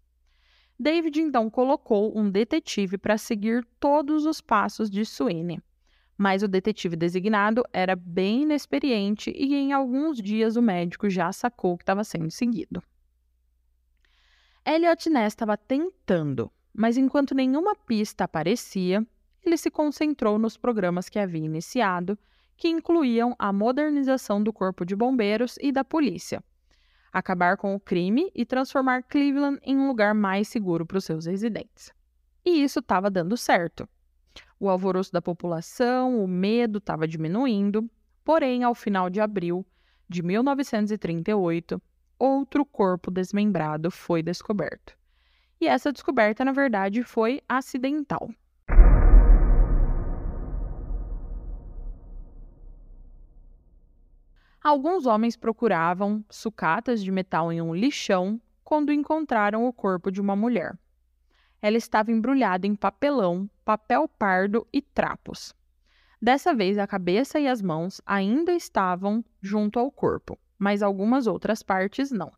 David 0.80 1.22
então 1.22 1.50
colocou 1.50 2.16
um 2.16 2.30
detetive 2.30 2.98
para 2.98 3.18
seguir 3.18 3.66
todos 3.80 4.26
os 4.26 4.42
passos 4.42 4.92
de 4.92 5.04
Sweeney. 5.06 5.60
Mas 6.16 6.44
o 6.44 6.48
detetive 6.48 6.96
designado 6.96 7.64
era 7.72 7.96
bem 7.96 8.44
inexperiente 8.44 9.32
e 9.36 9.56
em 9.56 9.72
alguns 9.72 10.22
dias 10.22 10.56
o 10.56 10.62
médico 10.62 11.10
já 11.10 11.32
sacou 11.32 11.78
que 11.78 11.84
estava 11.84 12.04
sendo 12.04 12.30
seguido. 12.30 12.84
Elliot 14.70 15.10
Ness 15.10 15.28
estava 15.32 15.56
tentando, 15.56 16.52
mas 16.74 16.98
enquanto 16.98 17.34
nenhuma 17.34 17.74
pista 17.74 18.26
aparecia, 18.26 19.02
ele 19.42 19.56
se 19.56 19.72
concentrou 19.72 20.38
nos 20.38 20.58
programas 20.58 21.08
que 21.08 21.18
havia 21.18 21.46
iniciado, 21.46 22.20
que 22.58 22.68
incluíam 22.68 23.34
a 23.40 23.54
modernização 23.54 24.44
do 24.44 24.52
Corpo 24.52 24.86
de 24.86 24.94
Bombeiros 24.94 25.56
e 25.62 25.72
da 25.72 25.86
polícia, 25.86 26.44
acabar 27.14 27.56
com 27.56 27.76
o 27.76 27.80
crime 27.80 28.30
e 28.36 28.46
transformar 28.46 29.04
Cleveland 29.04 29.58
em 29.64 29.78
um 29.78 29.88
lugar 29.88 30.14
mais 30.14 30.50
seguro 30.50 30.86
para 30.86 30.98
os 30.98 31.06
seus 31.06 31.28
residentes. 31.28 31.94
E 32.44 32.62
isso 32.62 32.80
estava 32.80 33.10
dando 33.10 33.38
certo. 33.38 33.88
O 34.60 34.68
alvoroço 34.68 35.14
da 35.14 35.22
população, 35.22 36.22
o 36.22 36.28
medo 36.28 36.80
estava 36.80 37.08
diminuindo, 37.08 37.90
porém, 38.22 38.66
ao 38.66 38.76
final 38.76 39.10
de 39.10 39.22
abril 39.22 39.66
de 40.10 40.22
1938, 40.22 41.82
outro 42.20 42.66
corpo 42.66 43.12
desmembrado 43.12 43.92
foi 43.92 44.22
descoberto. 44.22 44.98
E 45.60 45.68
essa 45.68 45.92
descoberta, 45.92 46.46
na 46.46 46.52
verdade, 46.52 47.04
foi 47.04 47.42
acidental. 47.48 48.30
Alguns 54.62 55.06
homens 55.06 55.38
procuravam 55.38 56.24
sucatas 56.30 57.02
de 57.02 57.12
metal 57.12 57.54
em 57.54 57.62
um 57.62 57.74
lixão 57.74 58.42
quando 58.64 58.92
encontraram 58.92 59.66
o 59.66 59.72
corpo 59.72 60.12
de 60.12 60.20
uma 60.20 60.36
mulher. 60.36 60.78
Ela 61.62 61.78
estava 61.78 62.12
embrulhada 62.12 62.68
em 62.68 62.76
papelão, 62.76 63.50
papel 63.64 64.10
pardo 64.10 64.68
e 64.74 64.82
trapos. 64.82 65.56
Dessa 66.22 66.54
vez, 66.54 66.78
a 66.78 66.86
cabeça 66.86 67.40
e 67.40 67.48
as 67.48 67.62
mãos 67.62 68.02
ainda 68.06 68.52
estavam 68.52 69.24
junto 69.42 69.80
ao 69.80 69.90
corpo, 69.90 70.38
mas 70.58 70.82
algumas 70.82 71.28
outras 71.28 71.62
partes 71.62 72.12
não. 72.12 72.32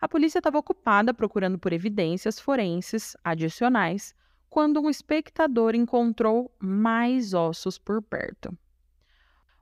A 0.00 0.08
polícia 0.08 0.38
estava 0.38 0.58
ocupada 0.58 1.14
procurando 1.14 1.58
por 1.58 1.72
evidências 1.72 2.38
forenses 2.38 3.16
adicionais 3.24 4.14
quando 4.50 4.80
um 4.80 4.90
espectador 4.90 5.74
encontrou 5.74 6.54
mais 6.60 7.34
ossos 7.34 7.78
por 7.78 8.02
perto 8.02 8.56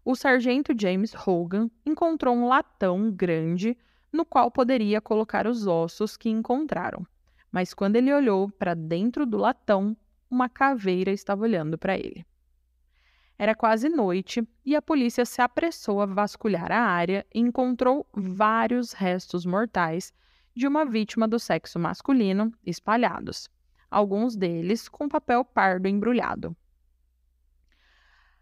o 0.05 0.15
sargento 0.15 0.73
James 0.79 1.15
Hogan 1.15 1.71
encontrou 1.87 2.37
um 2.37 2.47
latão 2.47 3.11
grande 3.11 3.77
no 4.13 4.25
qual 4.25 4.51
poderia 4.51 5.01
colocar 5.01 5.47
os 5.47 5.67
ossos 5.67 6.17
que 6.17 6.29
encontraram. 6.29 7.07
Mas 7.51 7.73
quando 7.73 7.97
ele 7.97 8.13
olhou 8.13 8.51
para 8.51 8.75
dentro 8.75 9.25
do 9.25 9.39
latão, 9.39 9.97
uma 10.31 10.49
caveira 10.49 11.11
estava 11.11 11.43
olhando 11.43 11.79
para 11.79 11.97
ele. 11.97 12.27
Era 13.37 13.55
quase 13.55 13.89
noite 13.89 14.47
e 14.65 14.77
a 14.77 14.83
polícia 14.83 15.25
se 15.25 15.43
apressou 15.43 16.01
a 16.01 16.07
vasculhar 16.07 16.71
a 16.71 16.81
área 16.81 17.27
e 17.35 17.41
encontrou 17.41 18.07
vários 18.13 18.93
restos 18.93 19.45
mortais 19.45 20.13
de 20.55 20.69
uma 20.69 20.85
vítima 20.85 21.27
do 21.27 21.39
sexo 21.39 21.79
masculino 21.79 22.53
espalhados, 22.65 23.51
alguns 23.91 24.37
deles 24.37 24.89
com 24.89 25.09
papel 25.09 25.45
pardo 25.45 25.89
embrulhado. 25.89 26.57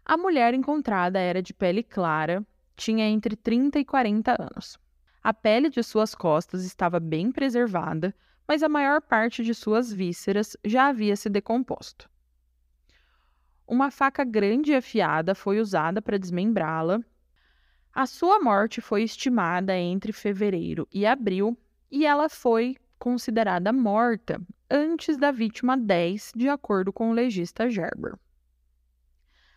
A 0.05 0.15
mulher 0.15 0.53
encontrada 0.53 1.17
era 1.17 1.41
de 1.41 1.53
pele 1.53 1.81
clara, 1.81 2.45
tinha 2.75 3.07
entre 3.07 3.35
30 3.35 3.79
e 3.79 3.85
40 3.85 4.35
anos. 4.39 4.77
A 5.23 5.33
pele 5.33 5.69
de 5.69 5.81
suas 5.81 6.13
costas 6.13 6.65
estava 6.65 6.99
bem 6.99 7.31
preservada, 7.31 8.13
mas 8.47 8.61
a 8.61 8.69
maior 8.69 9.01
parte 9.01 9.43
de 9.43 9.53
suas 9.53 9.91
vísceras 9.91 10.55
já 10.63 10.87
havia 10.87 11.15
se 11.15 11.29
decomposto. 11.29 12.09
Uma 13.67 13.89
faca 13.89 14.23
grande 14.23 14.71
e 14.71 14.75
afiada 14.75 15.33
foi 15.33 15.59
usada 15.59 16.01
para 16.01 16.19
desmembrá-la. 16.19 16.99
A 17.93 18.05
sua 18.05 18.39
morte 18.39 18.81
foi 18.81 19.03
estimada 19.03 19.77
entre 19.77 20.11
fevereiro 20.11 20.87
e 20.91 21.05
abril 21.05 21.57
e 21.89 22.05
ela 22.05 22.27
foi 22.27 22.75
considerada 22.99 23.71
morta 23.71 24.41
antes 24.69 25.17
da 25.17 25.31
vítima 25.31 25.77
10, 25.77 26.31
de 26.35 26.49
acordo 26.49 26.91
com 26.91 27.11
o 27.11 27.13
legista 27.13 27.69
Gerber. 27.69 28.17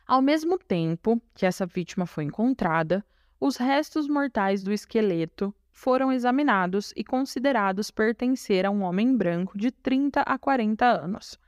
Ao 0.06 0.22
mesmo 0.22 0.58
tempo 0.58 1.20
que 1.34 1.46
essa 1.46 1.66
vítima 1.66 2.06
foi 2.06 2.24
encontrada, 2.24 3.04
os 3.40 3.56
restos 3.56 4.08
mortais 4.08 4.62
do 4.62 4.72
esqueleto 4.72 5.54
foram 5.72 6.12
examinados 6.12 6.92
e 6.96 7.02
considerados 7.02 7.90
pertencer 7.90 8.64
a 8.64 8.70
um 8.70 8.82
homem 8.82 9.16
branco 9.16 9.58
de 9.58 9.70
30 9.70 10.20
a 10.22 10.38
40 10.38 10.86
anos. 10.86 11.38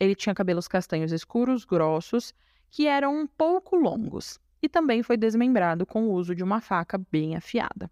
Ele 0.00 0.14
tinha 0.14 0.34
cabelos 0.34 0.66
castanhos 0.66 1.12
escuros, 1.12 1.64
grossos, 1.64 2.34
que 2.70 2.86
eram 2.86 3.14
um 3.14 3.26
pouco 3.26 3.76
longos, 3.76 4.40
e 4.62 4.68
também 4.68 5.02
foi 5.02 5.16
desmembrado 5.16 5.86
com 5.86 6.08
o 6.08 6.12
uso 6.12 6.34
de 6.34 6.42
uma 6.42 6.60
faca 6.60 6.98
bem 7.12 7.36
afiada. 7.36 7.90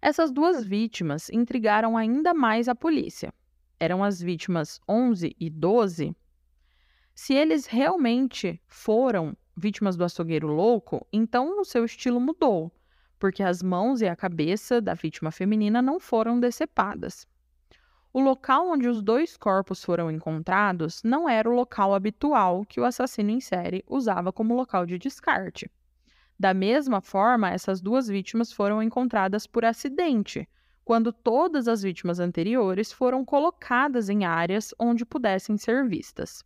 Essas 0.00 0.30
duas 0.30 0.62
vítimas 0.62 1.30
intrigaram 1.30 1.96
ainda 1.96 2.34
mais 2.34 2.68
a 2.68 2.74
polícia. 2.74 3.32
Eram 3.80 4.04
as 4.04 4.20
vítimas 4.20 4.78
11 4.86 5.34
e 5.40 5.48
12 5.48 6.14
se 7.14 7.32
eles 7.32 7.66
realmente 7.66 8.60
foram 8.66 9.36
vítimas 9.56 9.96
do 9.96 10.02
açougueiro 10.02 10.48
louco, 10.48 11.06
então 11.12 11.60
o 11.60 11.64
seu 11.64 11.84
estilo 11.84 12.20
mudou, 12.20 12.72
porque 13.20 13.42
as 13.42 13.62
mãos 13.62 14.02
e 14.02 14.08
a 14.08 14.16
cabeça 14.16 14.80
da 14.80 14.94
vítima 14.94 15.30
feminina 15.30 15.80
não 15.80 16.00
foram 16.00 16.40
decepadas. 16.40 17.24
O 18.16 18.20
local 18.20 18.68
onde 18.68 18.86
os 18.86 19.02
dois 19.02 19.36
corpos 19.36 19.84
foram 19.84 20.08
encontrados 20.08 21.02
não 21.02 21.28
era 21.28 21.50
o 21.50 21.52
local 21.52 21.92
habitual 21.92 22.64
que 22.64 22.78
o 22.78 22.84
assassino 22.84 23.30
em 23.30 23.40
série 23.40 23.84
usava 23.88 24.32
como 24.32 24.54
local 24.54 24.86
de 24.86 25.00
descarte. 25.00 25.68
Da 26.38 26.54
mesma 26.54 27.00
forma, 27.00 27.50
essas 27.50 27.80
duas 27.80 28.06
vítimas 28.06 28.52
foram 28.52 28.80
encontradas 28.80 29.48
por 29.48 29.64
acidente, 29.64 30.48
quando 30.84 31.12
todas 31.12 31.66
as 31.66 31.82
vítimas 31.82 32.20
anteriores 32.20 32.92
foram 32.92 33.24
colocadas 33.24 34.08
em 34.08 34.24
áreas 34.24 34.72
onde 34.78 35.04
pudessem 35.04 35.56
ser 35.56 35.84
vistas. 35.84 36.44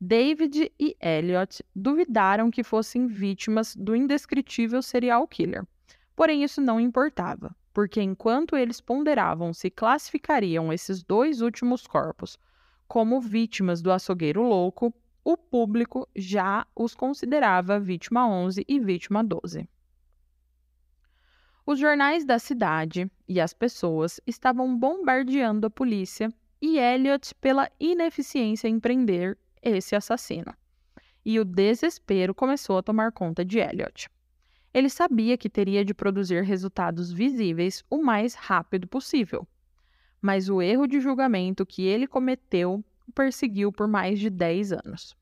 David 0.00 0.72
e 0.80 0.96
Elliot 1.00 1.64
duvidaram 1.76 2.50
que 2.50 2.64
fossem 2.64 3.06
vítimas 3.06 3.76
do 3.76 3.94
indescritível 3.94 4.82
serial 4.82 5.28
killer. 5.28 5.64
Porém, 6.16 6.42
isso 6.42 6.60
não 6.60 6.80
importava, 6.80 7.54
porque 7.72 8.02
enquanto 8.02 8.56
eles 8.56 8.80
ponderavam 8.80 9.52
se 9.52 9.70
classificariam 9.70 10.72
esses 10.72 11.02
dois 11.02 11.40
últimos 11.40 11.86
corpos 11.86 12.38
como 12.86 13.20
vítimas 13.20 13.80
do 13.80 13.90
açougueiro 13.90 14.42
louco, 14.42 14.94
o 15.24 15.36
público 15.36 16.06
já 16.14 16.66
os 16.76 16.94
considerava 16.94 17.80
vítima 17.80 18.28
11 18.28 18.64
e 18.68 18.78
vítima 18.78 19.24
12. 19.24 19.68
Os 21.64 21.78
jornais 21.78 22.24
da 22.24 22.38
cidade 22.38 23.10
e 23.26 23.40
as 23.40 23.54
pessoas 23.54 24.20
estavam 24.26 24.76
bombardeando 24.76 25.66
a 25.66 25.70
polícia 25.70 26.28
e 26.60 26.76
Elliot 26.78 27.34
pela 27.36 27.70
ineficiência 27.78 28.68
em 28.68 28.78
prender 28.80 29.38
esse 29.62 29.94
assassino. 29.94 30.52
E 31.24 31.38
o 31.38 31.44
desespero 31.44 32.34
começou 32.34 32.78
a 32.78 32.82
tomar 32.82 33.12
conta 33.12 33.44
de 33.44 33.58
Elliot. 33.58 34.10
Ele 34.74 34.88
sabia 34.88 35.36
que 35.36 35.50
teria 35.50 35.84
de 35.84 35.92
produzir 35.92 36.42
resultados 36.42 37.12
visíveis 37.12 37.84
o 37.90 38.02
mais 38.02 38.34
rápido 38.34 38.86
possível. 38.86 39.46
Mas 40.20 40.48
o 40.48 40.62
erro 40.62 40.86
de 40.86 41.00
julgamento 41.00 41.66
que 41.66 41.82
ele 41.82 42.06
cometeu 42.06 42.82
o 43.06 43.12
perseguiu 43.12 43.70
por 43.70 43.86
mais 43.86 44.18
de 44.18 44.30
10 44.30 44.72
anos. 44.72 45.16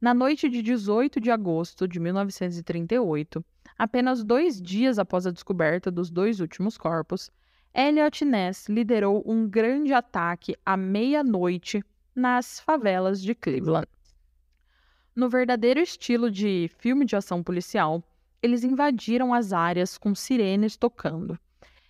Na 0.00 0.12
noite 0.12 0.48
de 0.48 0.62
18 0.62 1.20
de 1.20 1.30
agosto 1.30 1.86
de 1.86 2.00
1938, 2.00 3.44
apenas 3.78 4.24
dois 4.24 4.60
dias 4.60 4.98
após 4.98 5.26
a 5.26 5.30
descoberta 5.30 5.90
dos 5.90 6.10
dois 6.10 6.40
últimos 6.40 6.76
corpos, 6.76 7.30
Elliot 7.74 8.24
Ness 8.24 8.68
liderou 8.68 9.22
um 9.26 9.48
grande 9.48 9.92
ataque 9.92 10.56
à 10.64 10.76
meia-noite 10.76 11.82
nas 12.14 12.58
favelas 12.60 13.22
de 13.22 13.34
Cleveland. 13.34 13.88
No 15.14 15.28
verdadeiro 15.28 15.80
estilo 15.80 16.30
de 16.30 16.70
filme 16.78 17.04
de 17.04 17.16
ação 17.16 17.42
policial, 17.42 18.02
eles 18.46 18.64
invadiram 18.64 19.34
as 19.34 19.52
áreas 19.52 19.98
com 19.98 20.14
sirenes 20.14 20.76
tocando. 20.76 21.38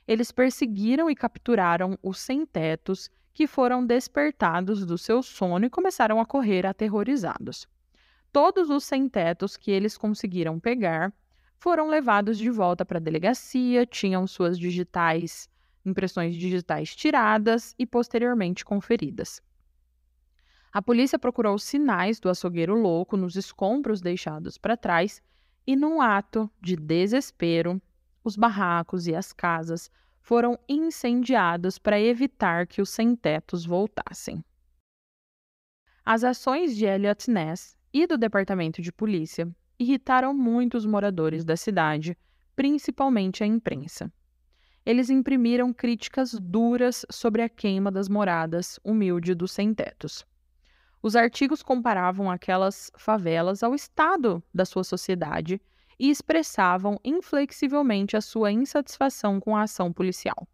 Eles 0.09 0.33
perseguiram 0.33 1.11
e 1.11 1.15
capturaram 1.15 1.99
os 2.03 2.19
sem-tetos 2.19 3.11
que 3.33 3.47
foram 3.47 3.85
despertados 3.85 4.87
do 4.87 4.97
seu 4.97 5.23
sono 5.23 5.67
e 5.67 5.71
começaram 5.71 6.19
a 6.19 6.27
correr 6.27 6.67
aterrorizados. 6.67 7.69
Todos 8.33 8.71
os 8.71 8.85
sem-tetos 8.85 9.57
que 9.57 9.71
eles 9.71 9.99
conseguiram 9.99 10.59
pegar 10.59 11.13
foram 11.59 11.89
levados 11.89 12.39
de 12.39 12.51
volta 12.51 12.85
para 12.85 12.99
a 12.99 13.01
delegacia, 13.01 13.85
tinham 13.85 14.27
suas 14.27 14.59
digitais, 14.59 15.49
impressões 15.85 16.35
digitais 16.35 16.95
tiradas 16.95 17.75
e 17.79 17.87
posteriormente 17.87 18.65
conferidas. 18.65 19.43
A 20.73 20.83
polícia 20.83 21.19
procurou 21.19 21.59
sinais 21.59 22.21
do 22.21 22.29
açougueiro 22.29 22.75
louco 22.75 23.17
nos 23.17 23.37
escombros 23.37 24.01
deixados 24.01 24.59
para 24.59 24.77
trás 24.77 25.23
e, 25.67 25.75
num 25.75 26.01
ato 26.01 26.51
de 26.61 26.77
desespero, 26.77 27.81
os 28.23 28.37
barracos 28.37 29.07
e 29.07 29.15
as 29.15 29.33
casas 29.33 29.91
foram 30.21 30.59
incendiados 30.69 31.79
para 31.79 32.01
evitar 32.01 32.67
que 32.67 32.83
os 32.83 32.91
sem-tetos 32.91 33.65
voltassem. 33.65 34.45
As 36.05 36.25
ações 36.25 36.77
de 36.77 36.85
Elliot 36.85 37.31
Ness 37.31 37.77
e 37.93 38.07
do 38.07 38.17
Departamento 38.17 38.81
de 38.81 38.93
Polícia 38.93 39.49
irritaram 39.79 40.33
muitos 40.33 40.87
moradores 40.87 41.45
da 41.45 41.57
cidade, 41.57 42.17
principalmente 42.55 43.43
a 43.43 43.47
imprensa. 43.47 44.13
Eles 44.85 45.11
imprimiram 45.11 45.73
críticas 45.73 46.33
duras 46.33 47.05
sobre 47.11 47.43
a 47.43 47.49
queima 47.49 47.91
das 47.91 48.09
moradas 48.09 48.79
humilde 48.85 49.35
dos 49.35 49.51
sem-tetos. 49.53 50.25
Os 51.07 51.15
artigos 51.15 51.63
comparavam 51.63 52.29
aquelas 52.29 52.91
favelas 52.99 53.63
ao 53.63 53.77
estado 53.77 54.43
da 54.53 54.65
sua 54.65 54.83
sociedade 54.83 55.61
e 56.01 56.11
expressavam 56.11 56.99
inflexivelmente 57.05 58.17
a 58.17 58.21
sua 58.21 58.51
insatisfação 58.51 59.39
com 59.39 59.55
a 59.57 59.63
ação 59.63 59.93
policial. 59.93 60.49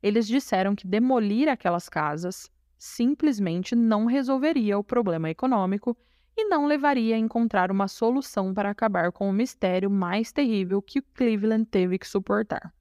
Eles 0.00 0.28
disseram 0.28 0.76
que 0.76 0.86
demolir 0.86 1.48
aquelas 1.48 1.88
casas 1.88 2.48
simplesmente 2.78 3.74
não 3.74 4.06
resolveria 4.06 4.78
o 4.78 4.84
problema 4.84 5.28
econômico 5.30 5.96
e 6.36 6.44
não 6.44 6.66
levaria 6.66 7.16
a 7.16 7.18
encontrar 7.18 7.68
uma 7.72 7.88
solução 7.88 8.54
para 8.54 8.70
acabar 8.70 9.10
com 9.10 9.28
o 9.28 9.32
mistério 9.32 9.90
mais 9.90 10.30
terrível 10.30 10.80
que 10.80 11.02
Cleveland 11.02 11.64
teve 11.64 11.98
que 11.98 12.06
suportar. 12.06 12.72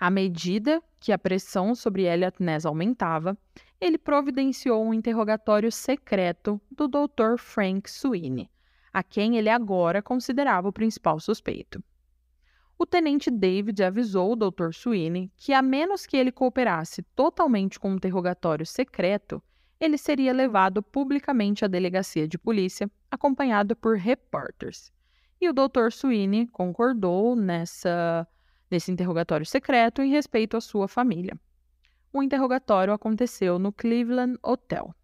À 0.00 0.08
medida 0.08 0.82
que 0.98 1.12
a 1.12 1.18
pressão 1.18 1.74
sobre 1.74 2.04
Elliot 2.04 2.42
Ness 2.42 2.64
aumentava, 2.64 3.36
ele 3.78 3.98
providenciou 3.98 4.82
um 4.82 4.94
interrogatório 4.94 5.70
secreto 5.70 6.58
do 6.70 6.88
Dr. 6.88 7.36
Frank 7.36 7.90
Sweeney, 7.90 8.48
a 8.94 9.02
quem 9.02 9.36
ele 9.36 9.50
agora 9.50 10.00
considerava 10.00 10.68
o 10.68 10.72
principal 10.72 11.20
suspeito. 11.20 11.84
O 12.78 12.86
tenente 12.86 13.30
David 13.30 13.82
avisou 13.82 14.32
o 14.32 14.36
Dr. 14.36 14.72
Sweeney 14.72 15.30
que, 15.36 15.52
a 15.52 15.60
menos 15.60 16.06
que 16.06 16.16
ele 16.16 16.32
cooperasse 16.32 17.02
totalmente 17.14 17.78
com 17.78 17.92
o 17.92 17.96
interrogatório 17.96 18.64
secreto, 18.64 19.42
ele 19.78 19.98
seria 19.98 20.32
levado 20.32 20.82
publicamente 20.82 21.62
à 21.62 21.68
delegacia 21.68 22.26
de 22.26 22.38
polícia, 22.38 22.90
acompanhado 23.10 23.76
por 23.76 23.98
repórteres. 23.98 24.90
E 25.38 25.46
o 25.46 25.52
Dr. 25.52 25.90
Sweeney 25.90 26.46
concordou 26.46 27.36
nessa 27.36 28.26
nesse 28.70 28.92
interrogatório 28.92 29.44
secreto 29.44 30.00
em 30.00 30.10
respeito 30.10 30.56
à 30.56 30.60
sua 30.60 30.86
família. 30.86 31.38
O 32.12 32.22
interrogatório 32.22 32.92
aconteceu 32.92 33.58
no 33.58 33.72
Cleveland 33.72 34.38
Hotel. 34.42 34.94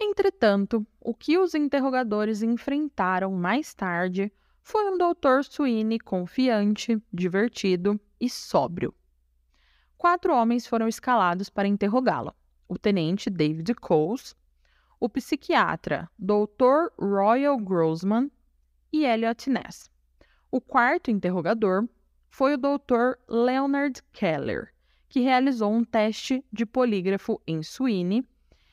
Entretanto, 0.00 0.86
o 1.00 1.12
que 1.12 1.36
os 1.38 1.54
interrogadores 1.54 2.42
enfrentaram 2.42 3.32
mais 3.32 3.74
tarde 3.74 4.32
foi 4.62 4.88
um 4.90 4.98
Dr. 4.98 5.42
Sweeney 5.42 5.98
confiante, 5.98 7.02
divertido 7.12 8.00
e 8.20 8.28
sóbrio. 8.30 8.94
Quatro 9.96 10.32
homens 10.32 10.66
foram 10.66 10.86
escalados 10.86 11.50
para 11.50 11.66
interrogá-lo: 11.66 12.32
o 12.68 12.78
tenente 12.78 13.28
David 13.28 13.74
Coles, 13.74 14.36
o 15.00 15.08
psiquiatra 15.08 16.08
Dr. 16.18 16.92
Royal 16.98 17.58
Grossman 17.58 18.30
e 18.92 19.04
Elliot 19.04 19.50
Ness. 19.50 19.90
O 20.50 20.62
quarto 20.62 21.10
interrogador 21.10 21.86
foi 22.30 22.54
o 22.54 22.56
Dr. 22.56 23.18
Leonard 23.28 24.02
Keller, 24.12 24.72
que 25.06 25.20
realizou 25.20 25.70
um 25.70 25.84
teste 25.84 26.42
de 26.50 26.64
polígrafo 26.64 27.38
em 27.46 27.62
Sweeney 27.62 28.24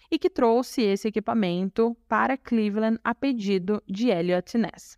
e 0.10 0.18
que 0.18 0.30
trouxe 0.30 0.84
esse 0.84 1.10
equipamento 1.10 1.94
para 2.08 2.38
Cleveland 2.38 2.98
a 3.04 3.14
pedido 3.14 3.84
de 3.86 4.08
Elliot 4.08 4.58
Ness. 4.58 4.98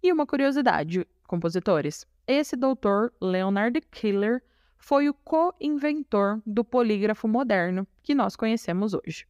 E 0.00 0.12
uma 0.12 0.24
curiosidade, 0.24 1.04
compositores: 1.26 2.06
esse 2.28 2.54
Dr. 2.54 3.10
Leonard 3.20 3.80
Keller 3.90 4.40
foi 4.78 5.08
o 5.08 5.14
co-inventor 5.14 6.40
do 6.46 6.64
polígrafo 6.64 7.26
moderno 7.26 7.88
que 8.04 8.14
nós 8.14 8.36
conhecemos 8.36 8.94
hoje. 8.94 9.26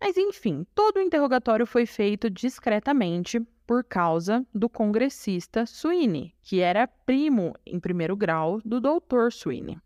Mas 0.00 0.16
enfim, 0.16 0.64
todo 0.72 0.98
o 0.98 1.02
interrogatório 1.02 1.66
foi 1.66 1.84
feito 1.84 2.30
discretamente 2.30 3.44
por 3.66 3.82
causa 3.82 4.46
do 4.54 4.68
congressista 4.68 5.66
Sweeney, 5.66 6.34
que 6.42 6.60
era 6.60 6.86
primo 6.86 7.54
em 7.66 7.80
primeiro 7.80 8.16
grau 8.16 8.60
do 8.64 8.80
Dr. 8.80 9.30
Sweeney. 9.32 9.78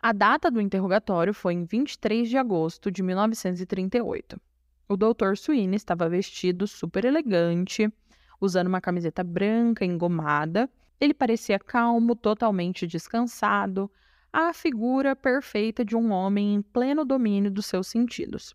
A 0.00 0.12
data 0.12 0.50
do 0.50 0.60
interrogatório 0.60 1.32
foi 1.32 1.54
em 1.54 1.64
23 1.64 2.28
de 2.28 2.36
agosto 2.36 2.90
de 2.90 3.02
1938. 3.02 4.40
O 4.88 4.96
Dr. 4.96 5.36
Sweeney 5.36 5.76
estava 5.76 6.08
vestido 6.08 6.66
super 6.66 7.04
elegante, 7.04 7.92
usando 8.40 8.68
uma 8.68 8.80
camiseta 8.80 9.24
branca 9.24 9.84
engomada. 9.84 10.70
Ele 11.00 11.14
parecia 11.14 11.58
calmo, 11.58 12.14
totalmente 12.14 12.86
descansado, 12.86 13.90
a 14.32 14.52
figura 14.52 15.16
perfeita 15.16 15.84
de 15.84 15.96
um 15.96 16.12
homem 16.12 16.54
em 16.54 16.62
pleno 16.62 17.04
domínio 17.04 17.50
dos 17.50 17.66
seus 17.66 17.86
sentidos. 17.86 18.54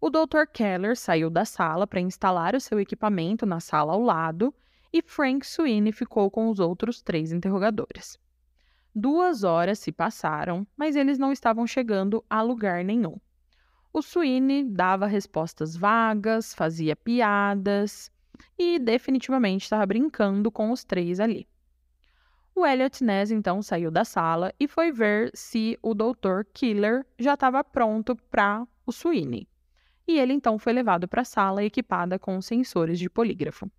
O 0.00 0.10
Dr. 0.10 0.46
Keller 0.52 0.96
saiu 0.96 1.28
da 1.28 1.44
sala 1.44 1.84
para 1.84 2.00
instalar 2.00 2.54
o 2.54 2.60
seu 2.60 2.78
equipamento 2.78 3.44
na 3.44 3.58
sala 3.58 3.92
ao 3.92 4.00
lado 4.00 4.54
e 4.92 5.02
Frank 5.02 5.44
Sweeney 5.44 5.90
ficou 5.90 6.30
com 6.30 6.48
os 6.48 6.60
outros 6.60 7.02
três 7.02 7.32
interrogadores. 7.32 8.16
Duas 8.94 9.42
horas 9.42 9.80
se 9.80 9.90
passaram, 9.90 10.64
mas 10.76 10.94
eles 10.94 11.18
não 11.18 11.32
estavam 11.32 11.66
chegando 11.66 12.24
a 12.30 12.40
lugar 12.40 12.84
nenhum. 12.84 13.16
O 13.92 14.00
Sweeney 14.00 14.62
dava 14.64 15.06
respostas 15.06 15.76
vagas, 15.76 16.54
fazia 16.54 16.94
piadas 16.94 18.08
e 18.56 18.78
definitivamente 18.78 19.64
estava 19.64 19.84
brincando 19.84 20.48
com 20.48 20.70
os 20.70 20.84
três 20.84 21.18
ali. 21.18 21.48
O 22.54 22.64
Elliot 22.64 23.02
Ness 23.02 23.32
então 23.32 23.60
saiu 23.62 23.90
da 23.90 24.04
sala 24.04 24.54
e 24.60 24.68
foi 24.68 24.92
ver 24.92 25.32
se 25.34 25.76
o 25.82 25.92
Dr. 25.92 26.42
Killer 26.54 27.04
já 27.18 27.34
estava 27.34 27.64
pronto 27.64 28.14
para 28.30 28.64
o 28.86 28.92
Sweeney. 28.92 29.48
E 30.08 30.18
ele 30.18 30.32
então 30.32 30.58
foi 30.58 30.72
levado 30.72 31.06
para 31.06 31.20
a 31.20 31.24
sala 31.24 31.62
equipada 31.62 32.18
com 32.18 32.40
sensores 32.40 32.98
de 32.98 33.10
polígrafo. 33.10 33.70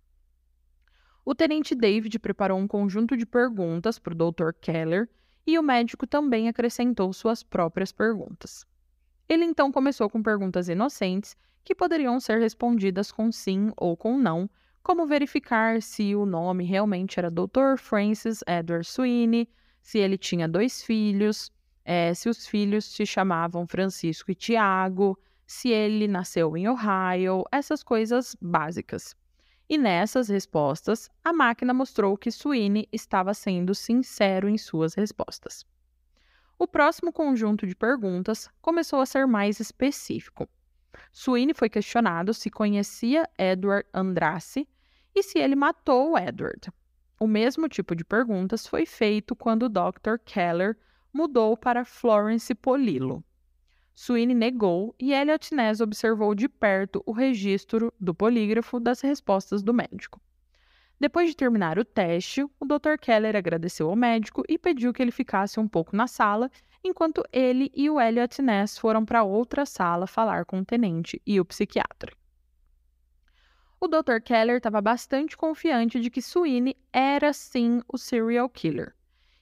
O 1.24 1.34
tenente 1.34 1.74
David 1.74 2.16
preparou 2.20 2.56
um 2.56 2.68
conjunto 2.68 3.16
de 3.16 3.26
perguntas 3.26 3.98
para 3.98 4.14
o 4.14 4.30
Dr. 4.30 4.52
Keller 4.60 5.08
e 5.44 5.58
o 5.58 5.62
médico 5.62 6.06
também 6.06 6.48
acrescentou 6.48 7.12
suas 7.12 7.42
próprias 7.42 7.90
perguntas. 7.90 8.64
Ele 9.28 9.44
então 9.44 9.72
começou 9.72 10.08
com 10.08 10.22
perguntas 10.22 10.68
inocentes 10.68 11.36
que 11.64 11.74
poderiam 11.74 12.20
ser 12.20 12.38
respondidas 12.38 13.10
com 13.10 13.32
sim 13.32 13.72
ou 13.76 13.96
com 13.96 14.16
não, 14.16 14.48
como 14.84 15.06
verificar 15.06 15.82
se 15.82 16.14
o 16.14 16.24
nome 16.24 16.64
realmente 16.64 17.18
era 17.18 17.30
Dr. 17.30 17.76
Francis 17.76 18.42
Edward 18.46 18.86
Sweeney, 18.86 19.48
se 19.82 19.98
ele 19.98 20.16
tinha 20.16 20.48
dois 20.48 20.80
filhos, 20.82 21.52
é, 21.84 22.14
se 22.14 22.28
os 22.28 22.46
filhos 22.46 22.84
se 22.84 23.04
chamavam 23.04 23.66
Francisco 23.66 24.30
e 24.30 24.34
Tiago, 24.34 25.18
se 25.50 25.70
ele 25.70 26.06
nasceu 26.06 26.56
em 26.56 26.68
Ohio, 26.68 27.42
essas 27.50 27.82
coisas 27.82 28.36
básicas. 28.40 29.16
E 29.68 29.76
nessas 29.76 30.28
respostas, 30.28 31.10
a 31.24 31.32
máquina 31.32 31.74
mostrou 31.74 32.16
que 32.16 32.30
Sweeney 32.30 32.88
estava 32.92 33.34
sendo 33.34 33.74
sincero 33.74 34.48
em 34.48 34.56
suas 34.56 34.94
respostas. 34.94 35.66
O 36.56 36.68
próximo 36.68 37.12
conjunto 37.12 37.66
de 37.66 37.74
perguntas 37.74 38.48
começou 38.62 39.00
a 39.00 39.06
ser 39.06 39.26
mais 39.26 39.58
específico. 39.58 40.48
Sweeney 41.12 41.52
foi 41.52 41.68
questionado 41.68 42.32
se 42.32 42.48
conhecia 42.48 43.28
Edward 43.36 43.88
Andrade 43.92 44.68
e 45.12 45.20
se 45.20 45.40
ele 45.40 45.56
matou 45.56 46.16
Edward. 46.16 46.70
O 47.18 47.26
mesmo 47.26 47.68
tipo 47.68 47.96
de 47.96 48.04
perguntas 48.04 48.68
foi 48.68 48.86
feito 48.86 49.34
quando 49.34 49.64
o 49.64 49.68
Dr. 49.68 50.16
Keller 50.24 50.78
mudou 51.12 51.56
para 51.56 51.84
Florence 51.84 52.54
Polillo. 52.54 53.24
Sweeney 53.94 54.34
negou 54.34 54.94
e 54.98 55.12
Elliot 55.12 55.54
Ness 55.54 55.80
observou 55.80 56.34
de 56.34 56.48
perto 56.48 57.02
o 57.04 57.12
registro 57.12 57.92
do 58.00 58.14
polígrafo 58.14 58.80
das 58.80 59.00
respostas 59.00 59.62
do 59.62 59.74
médico. 59.74 60.20
Depois 60.98 61.30
de 61.30 61.36
terminar 61.36 61.78
o 61.78 61.84
teste, 61.84 62.42
o 62.42 62.64
Dr. 62.66 62.98
Keller 63.00 63.34
agradeceu 63.34 63.88
ao 63.88 63.96
médico 63.96 64.44
e 64.48 64.58
pediu 64.58 64.92
que 64.92 65.00
ele 65.02 65.10
ficasse 65.10 65.58
um 65.58 65.66
pouco 65.66 65.96
na 65.96 66.06
sala 66.06 66.50
enquanto 66.84 67.22
ele 67.32 67.70
e 67.74 67.88
o 67.88 68.00
Elliot 68.00 68.42
Ness 68.42 68.78
foram 68.78 69.04
para 69.04 69.22
outra 69.22 69.64
sala 69.64 70.06
falar 70.06 70.44
com 70.44 70.60
o 70.60 70.64
tenente 70.64 71.20
e 71.26 71.40
o 71.40 71.44
psiquiatra. 71.44 72.12
O 73.80 73.88
Dr. 73.88 74.20
Keller 74.22 74.58
estava 74.58 74.82
bastante 74.82 75.34
confiante 75.34 75.98
de 75.98 76.10
que 76.10 76.20
Sweeney 76.20 76.76
era 76.92 77.32
sim 77.32 77.80
o 77.88 77.96
serial 77.96 78.48
killer. 78.50 78.94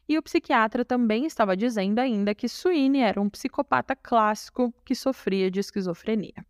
E 0.08 0.16
o 0.16 0.22
psiquiatra 0.22 0.84
também 0.84 1.26
estava 1.26 1.56
dizendo 1.56 1.98
ainda 1.98 2.34
que 2.34 2.48
Sweeney 2.48 3.02
era 3.02 3.20
um 3.20 3.28
psicopata 3.28 3.94
clássico 3.94 4.72
que 4.84 4.94
sofria 4.94 5.50
de 5.50 5.60
esquizofrenia. 5.60 6.46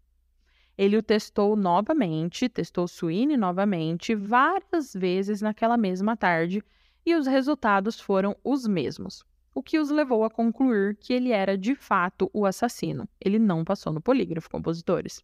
Ele 0.76 0.96
o 0.96 1.02
testou 1.02 1.56
novamente, 1.56 2.48
testou 2.48 2.86
Sweeney 2.86 3.36
novamente, 3.36 4.14
várias 4.14 4.94
vezes 4.94 5.42
naquela 5.42 5.76
mesma 5.76 6.16
tarde, 6.16 6.62
e 7.04 7.14
os 7.14 7.26
resultados 7.26 7.98
foram 7.98 8.36
os 8.44 8.66
mesmos 8.66 9.24
o 9.58 9.62
que 9.62 9.76
os 9.76 9.90
levou 9.90 10.22
a 10.22 10.30
concluir 10.30 10.94
que 10.94 11.12
ele 11.12 11.32
era 11.32 11.58
de 11.58 11.74
fato 11.74 12.30
o 12.32 12.46
assassino. 12.46 13.08
Ele 13.20 13.40
não 13.40 13.64
passou 13.64 13.92
no 13.92 14.00
polígrafo, 14.00 14.48
compositores. 14.48 15.20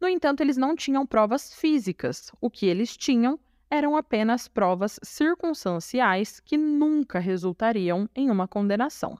No 0.00 0.06
entanto, 0.06 0.40
eles 0.40 0.56
não 0.56 0.76
tinham 0.76 1.04
provas 1.04 1.52
físicas. 1.52 2.30
O 2.40 2.48
que 2.48 2.66
eles 2.66 2.96
tinham 2.96 3.40
eram 3.70 3.96
apenas 3.96 4.48
provas 4.48 4.98
circunstanciais 5.02 6.40
que 6.40 6.56
nunca 6.56 7.20
resultariam 7.20 8.08
em 8.14 8.28
uma 8.30 8.48
condenação. 8.48 9.16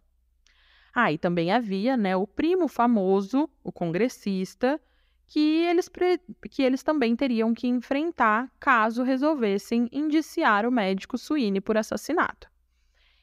Ah, 0.92 1.12
e 1.12 1.16
também 1.16 1.52
havia 1.52 1.96
né, 1.96 2.16
o 2.16 2.26
primo 2.26 2.66
famoso, 2.66 3.48
o 3.62 3.70
congressista, 3.70 4.80
que 5.28 5.64
eles, 5.64 5.88
que 6.50 6.62
eles 6.62 6.82
também 6.82 7.14
teriam 7.14 7.54
que 7.54 7.68
enfrentar 7.68 8.50
caso 8.58 9.04
resolvessem 9.04 9.88
indiciar 9.92 10.66
o 10.66 10.72
médico 10.72 11.16
Sweeney 11.16 11.60
por 11.60 11.76
assassinato. 11.76 12.50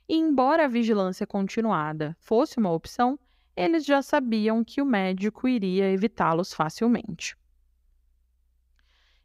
E 0.07 0.15
embora 0.15 0.63
a 0.63 0.69
vigilância 0.69 1.27
continuada 1.27 2.15
fosse 2.21 2.57
uma 2.57 2.71
opção, 2.71 3.19
eles 3.53 3.83
já 3.83 4.01
sabiam 4.01 4.63
que 4.63 4.81
o 4.81 4.85
médico 4.85 5.49
iria 5.49 5.91
evitá-los 5.91 6.53
facilmente. 6.53 7.35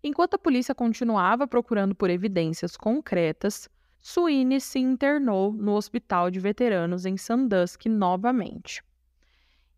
Enquanto 0.02 0.34
a 0.34 0.38
polícia 0.38 0.74
continuava 0.74 1.46
procurando 1.46 1.94
por 1.94 2.10
evidências 2.10 2.76
concretas, 2.76 3.68
Sweeney 4.00 4.60
se 4.60 4.78
internou 4.78 5.52
no 5.52 5.74
hospital 5.74 6.30
de 6.30 6.40
veteranos 6.40 7.06
em 7.06 7.16
Sandusky 7.16 7.88
novamente. 7.88 8.82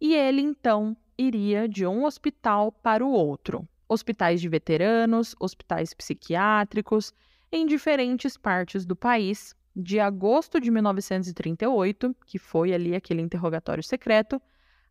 E 0.00 0.14
ele 0.14 0.40
então 0.40 0.96
iria 1.16 1.68
de 1.68 1.86
um 1.86 2.04
hospital 2.04 2.72
para 2.72 3.04
o 3.04 3.10
outro 3.10 3.68
hospitais 3.88 4.40
de 4.40 4.48
veteranos, 4.48 5.34
hospitais 5.38 5.92
psiquiátricos, 5.94 7.12
em 7.50 7.66
diferentes 7.66 8.36
partes 8.36 8.84
do 8.84 8.96
país, 8.96 9.54
de 9.74 9.98
agosto 10.00 10.60
de 10.60 10.70
1938, 10.70 12.14
que 12.26 12.38
foi 12.38 12.72
ali 12.72 12.94
aquele 12.94 13.22
interrogatório 13.22 13.82
secreto, 13.82 14.40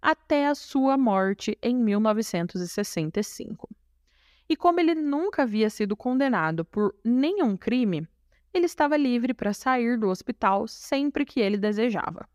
até 0.02 0.48
a 0.48 0.56
sua 0.56 0.98
morte 0.98 1.58
em 1.62 1.76
1965. 1.76 3.70
E 4.50 4.56
como 4.56 4.80
ele 4.80 4.96
nunca 4.96 5.44
havia 5.44 5.70
sido 5.70 5.96
condenado 5.96 6.66
por 6.66 6.96
nenhum 7.04 7.56
crime, 7.56 8.08
ele 8.54 8.66
estava 8.66 8.98
livre 8.98 9.34
para 9.34 9.54
sair 9.54 9.98
do 9.98 10.10
hospital 10.10 10.68
sempre 10.68 11.26
que 11.26 11.40
ele 11.40 11.58
desejava. 11.58 12.28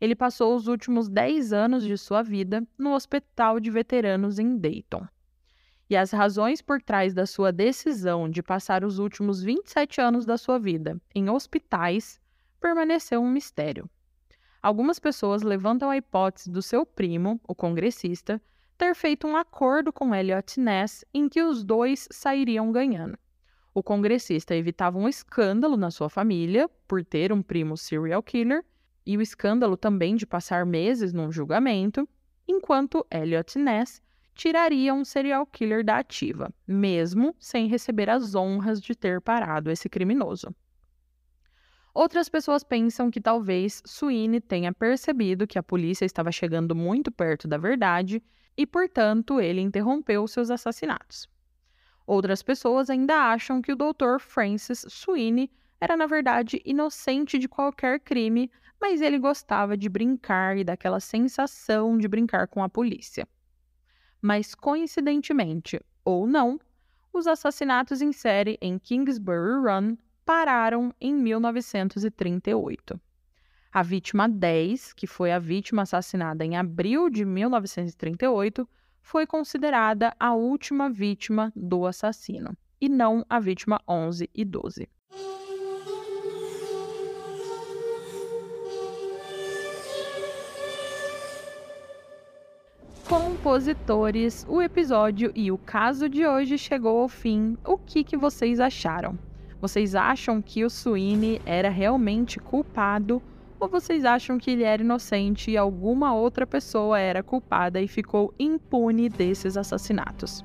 Ele 0.00 0.16
passou 0.16 0.54
os 0.56 0.66
últimos 0.66 1.08
10 1.08 1.52
anos 1.52 1.84
de 1.84 1.96
sua 1.96 2.22
vida 2.22 2.66
no 2.76 2.92
Hospital 2.94 3.60
de 3.60 3.70
Veteranos 3.70 4.38
em 4.38 4.58
Dayton 4.58 5.06
e 5.88 5.96
as 5.96 6.10
razões 6.10 6.62
por 6.62 6.80
trás 6.80 7.12
da 7.12 7.26
sua 7.26 7.52
decisão 7.52 8.28
de 8.28 8.42
passar 8.42 8.84
os 8.84 8.98
últimos 8.98 9.42
27 9.42 10.00
anos 10.00 10.24
da 10.24 10.36
sua 10.36 10.58
vida 10.58 11.00
em 11.14 11.28
hospitais 11.28 12.20
permaneceu 12.60 13.20
um 13.20 13.30
mistério. 13.30 13.88
Algumas 14.62 14.98
pessoas 14.98 15.42
levantam 15.42 15.90
a 15.90 15.96
hipótese 15.96 16.50
do 16.50 16.62
seu 16.62 16.86
primo, 16.86 17.38
o 17.46 17.54
congressista, 17.54 18.40
ter 18.76 18.94
feito 18.94 19.26
um 19.26 19.36
acordo 19.36 19.92
com 19.92 20.14
Elliot 20.14 20.58
Ness 20.58 21.04
em 21.12 21.28
que 21.28 21.42
os 21.42 21.64
dois 21.64 22.08
sairiam 22.10 22.72
ganhando. 22.72 23.18
O 23.72 23.82
congressista 23.82 24.54
evitava 24.54 24.98
um 24.98 25.08
escândalo 25.08 25.76
na 25.76 25.90
sua 25.90 26.08
família 26.08 26.68
por 26.86 27.04
ter 27.04 27.32
um 27.32 27.42
primo 27.42 27.76
serial 27.76 28.22
killer 28.22 28.64
e 29.04 29.16
o 29.16 29.22
escândalo 29.22 29.76
também 29.76 30.16
de 30.16 30.26
passar 30.26 30.64
meses 30.64 31.12
num 31.12 31.30
julgamento, 31.30 32.08
enquanto 32.46 33.06
Elliot 33.10 33.58
Ness 33.58 34.00
tiraria 34.34 34.92
um 34.92 35.04
serial 35.04 35.46
killer 35.46 35.84
da 35.84 35.98
ativa, 35.98 36.52
mesmo 36.66 37.34
sem 37.38 37.66
receber 37.68 38.10
as 38.10 38.34
honras 38.34 38.80
de 38.80 38.94
ter 38.94 39.20
parado 39.20 39.70
esse 39.70 39.88
criminoso. 39.88 40.54
Outras 41.94 42.28
pessoas 42.28 42.64
pensam 42.64 43.08
que 43.08 43.20
talvez 43.20 43.80
Sweeney 43.86 44.40
tenha 44.40 44.72
percebido 44.72 45.46
que 45.46 45.56
a 45.56 45.62
polícia 45.62 46.04
estava 46.04 46.32
chegando 46.32 46.74
muito 46.74 47.12
perto 47.12 47.46
da 47.46 47.56
verdade 47.56 48.20
e, 48.56 48.66
portanto, 48.66 49.40
ele 49.40 49.60
interrompeu 49.60 50.26
seus 50.26 50.50
assassinatos. 50.50 51.28
Outras 52.04 52.42
pessoas 52.42 52.90
ainda 52.90 53.14
acham 53.14 53.62
que 53.62 53.72
o 53.72 53.76
Dr. 53.76 54.18
Francis 54.18 54.84
Sweeney 54.88 55.48
era, 55.80 55.96
na 55.96 56.06
verdade, 56.06 56.60
inocente 56.64 57.38
de 57.38 57.48
qualquer 57.48 58.00
crime, 58.00 58.50
mas 58.80 59.00
ele 59.00 59.18
gostava 59.18 59.76
de 59.76 59.88
brincar 59.88 60.58
e 60.58 60.64
daquela 60.64 60.98
sensação 60.98 61.96
de 61.96 62.08
brincar 62.08 62.48
com 62.48 62.62
a 62.62 62.68
polícia. 62.68 63.26
Mas, 64.20 64.52
coincidentemente, 64.52 65.80
ou 66.04 66.26
não, 66.26 66.58
os 67.12 67.28
assassinatos 67.28 68.02
em 68.02 68.12
série 68.12 68.58
em 68.60 68.78
Kingsbury 68.80 69.60
Run 69.62 69.96
pararam 70.24 70.92
em 71.00 71.14
1938. 71.14 72.98
A 73.72 73.82
vítima 73.82 74.28
10, 74.28 74.92
que 74.92 75.06
foi 75.06 75.32
a 75.32 75.38
vítima 75.38 75.82
assassinada 75.82 76.44
em 76.44 76.56
abril 76.56 77.10
de 77.10 77.24
1938, 77.24 78.68
foi 79.02 79.26
considerada 79.26 80.14
a 80.18 80.32
última 80.32 80.88
vítima 80.88 81.52
do 81.54 81.84
assassino, 81.84 82.56
e 82.80 82.88
não 82.88 83.24
a 83.28 83.38
vítima 83.38 83.80
11 83.86 84.30
e 84.34 84.44
12. 84.44 84.88
Compositores, 93.08 94.46
o 94.48 94.62
episódio 94.62 95.30
e 95.34 95.52
o 95.52 95.58
caso 95.58 96.08
de 96.08 96.26
hoje 96.26 96.56
chegou 96.56 97.02
ao 97.02 97.08
fim. 97.08 97.58
O 97.62 97.76
que, 97.76 98.02
que 98.02 98.16
vocês 98.16 98.58
acharam? 98.58 99.18
Vocês 99.64 99.94
acham 99.94 100.42
que 100.42 100.62
o 100.62 100.68
Sweeney 100.68 101.40
era 101.46 101.70
realmente 101.70 102.38
culpado 102.38 103.22
ou 103.58 103.66
vocês 103.66 104.04
acham 104.04 104.36
que 104.36 104.50
ele 104.50 104.62
era 104.62 104.82
inocente 104.82 105.50
e 105.50 105.56
alguma 105.56 106.14
outra 106.14 106.46
pessoa 106.46 107.00
era 107.00 107.22
culpada 107.22 107.80
e 107.80 107.88
ficou 107.88 108.34
impune 108.38 109.08
desses 109.08 109.56
assassinatos? 109.56 110.44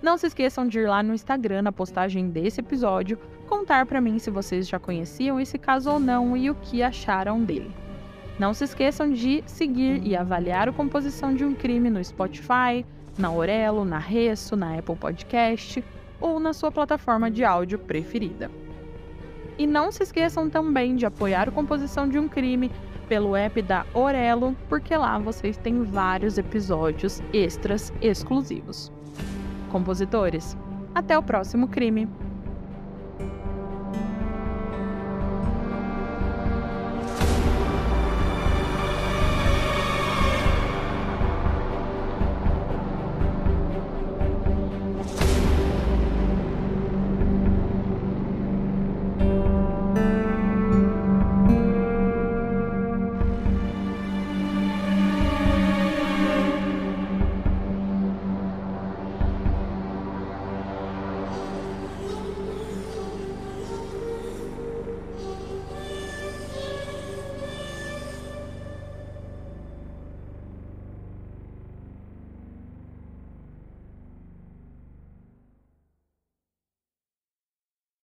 Não 0.00 0.16
se 0.16 0.26
esqueçam 0.26 0.66
de 0.66 0.78
ir 0.78 0.88
lá 0.88 1.02
no 1.02 1.12
Instagram 1.12 1.60
na 1.60 1.70
postagem 1.70 2.30
desse 2.30 2.60
episódio 2.60 3.18
contar 3.46 3.84
para 3.84 4.00
mim 4.00 4.18
se 4.18 4.30
vocês 4.30 4.66
já 4.66 4.78
conheciam 4.78 5.38
esse 5.38 5.58
caso 5.58 5.90
ou 5.90 6.00
não 6.00 6.34
e 6.34 6.48
o 6.48 6.54
que 6.54 6.82
acharam 6.82 7.44
dele. 7.44 7.70
Não 8.38 8.54
se 8.54 8.64
esqueçam 8.64 9.12
de 9.12 9.44
seguir 9.44 10.02
e 10.02 10.16
avaliar 10.16 10.66
a 10.66 10.72
composição 10.72 11.34
de 11.34 11.44
um 11.44 11.54
crime 11.54 11.90
no 11.90 12.02
Spotify, 12.02 12.86
na 13.18 13.30
Orelo, 13.30 13.84
na 13.84 13.98
Resso, 13.98 14.56
na 14.56 14.78
Apple 14.78 14.96
Podcast 14.96 15.84
ou 16.20 16.38
na 16.38 16.52
sua 16.52 16.70
plataforma 16.70 17.30
de 17.30 17.44
áudio 17.44 17.78
preferida. 17.78 18.50
E 19.58 19.66
não 19.66 19.90
se 19.92 20.02
esqueçam 20.02 20.48
também 20.48 20.96
de 20.96 21.04
apoiar 21.04 21.48
a 21.48 21.52
composição 21.52 22.08
de 22.08 22.18
um 22.18 22.28
crime 22.28 22.70
pelo 23.08 23.34
app 23.34 23.60
da 23.60 23.84
Orelo, 23.92 24.56
porque 24.68 24.96
lá 24.96 25.18
vocês 25.18 25.56
têm 25.56 25.82
vários 25.82 26.38
episódios 26.38 27.20
extras 27.32 27.92
exclusivos. 28.00 28.92
Compositores, 29.70 30.56
até 30.94 31.18
o 31.18 31.22
próximo 31.22 31.68
crime! 31.68 32.08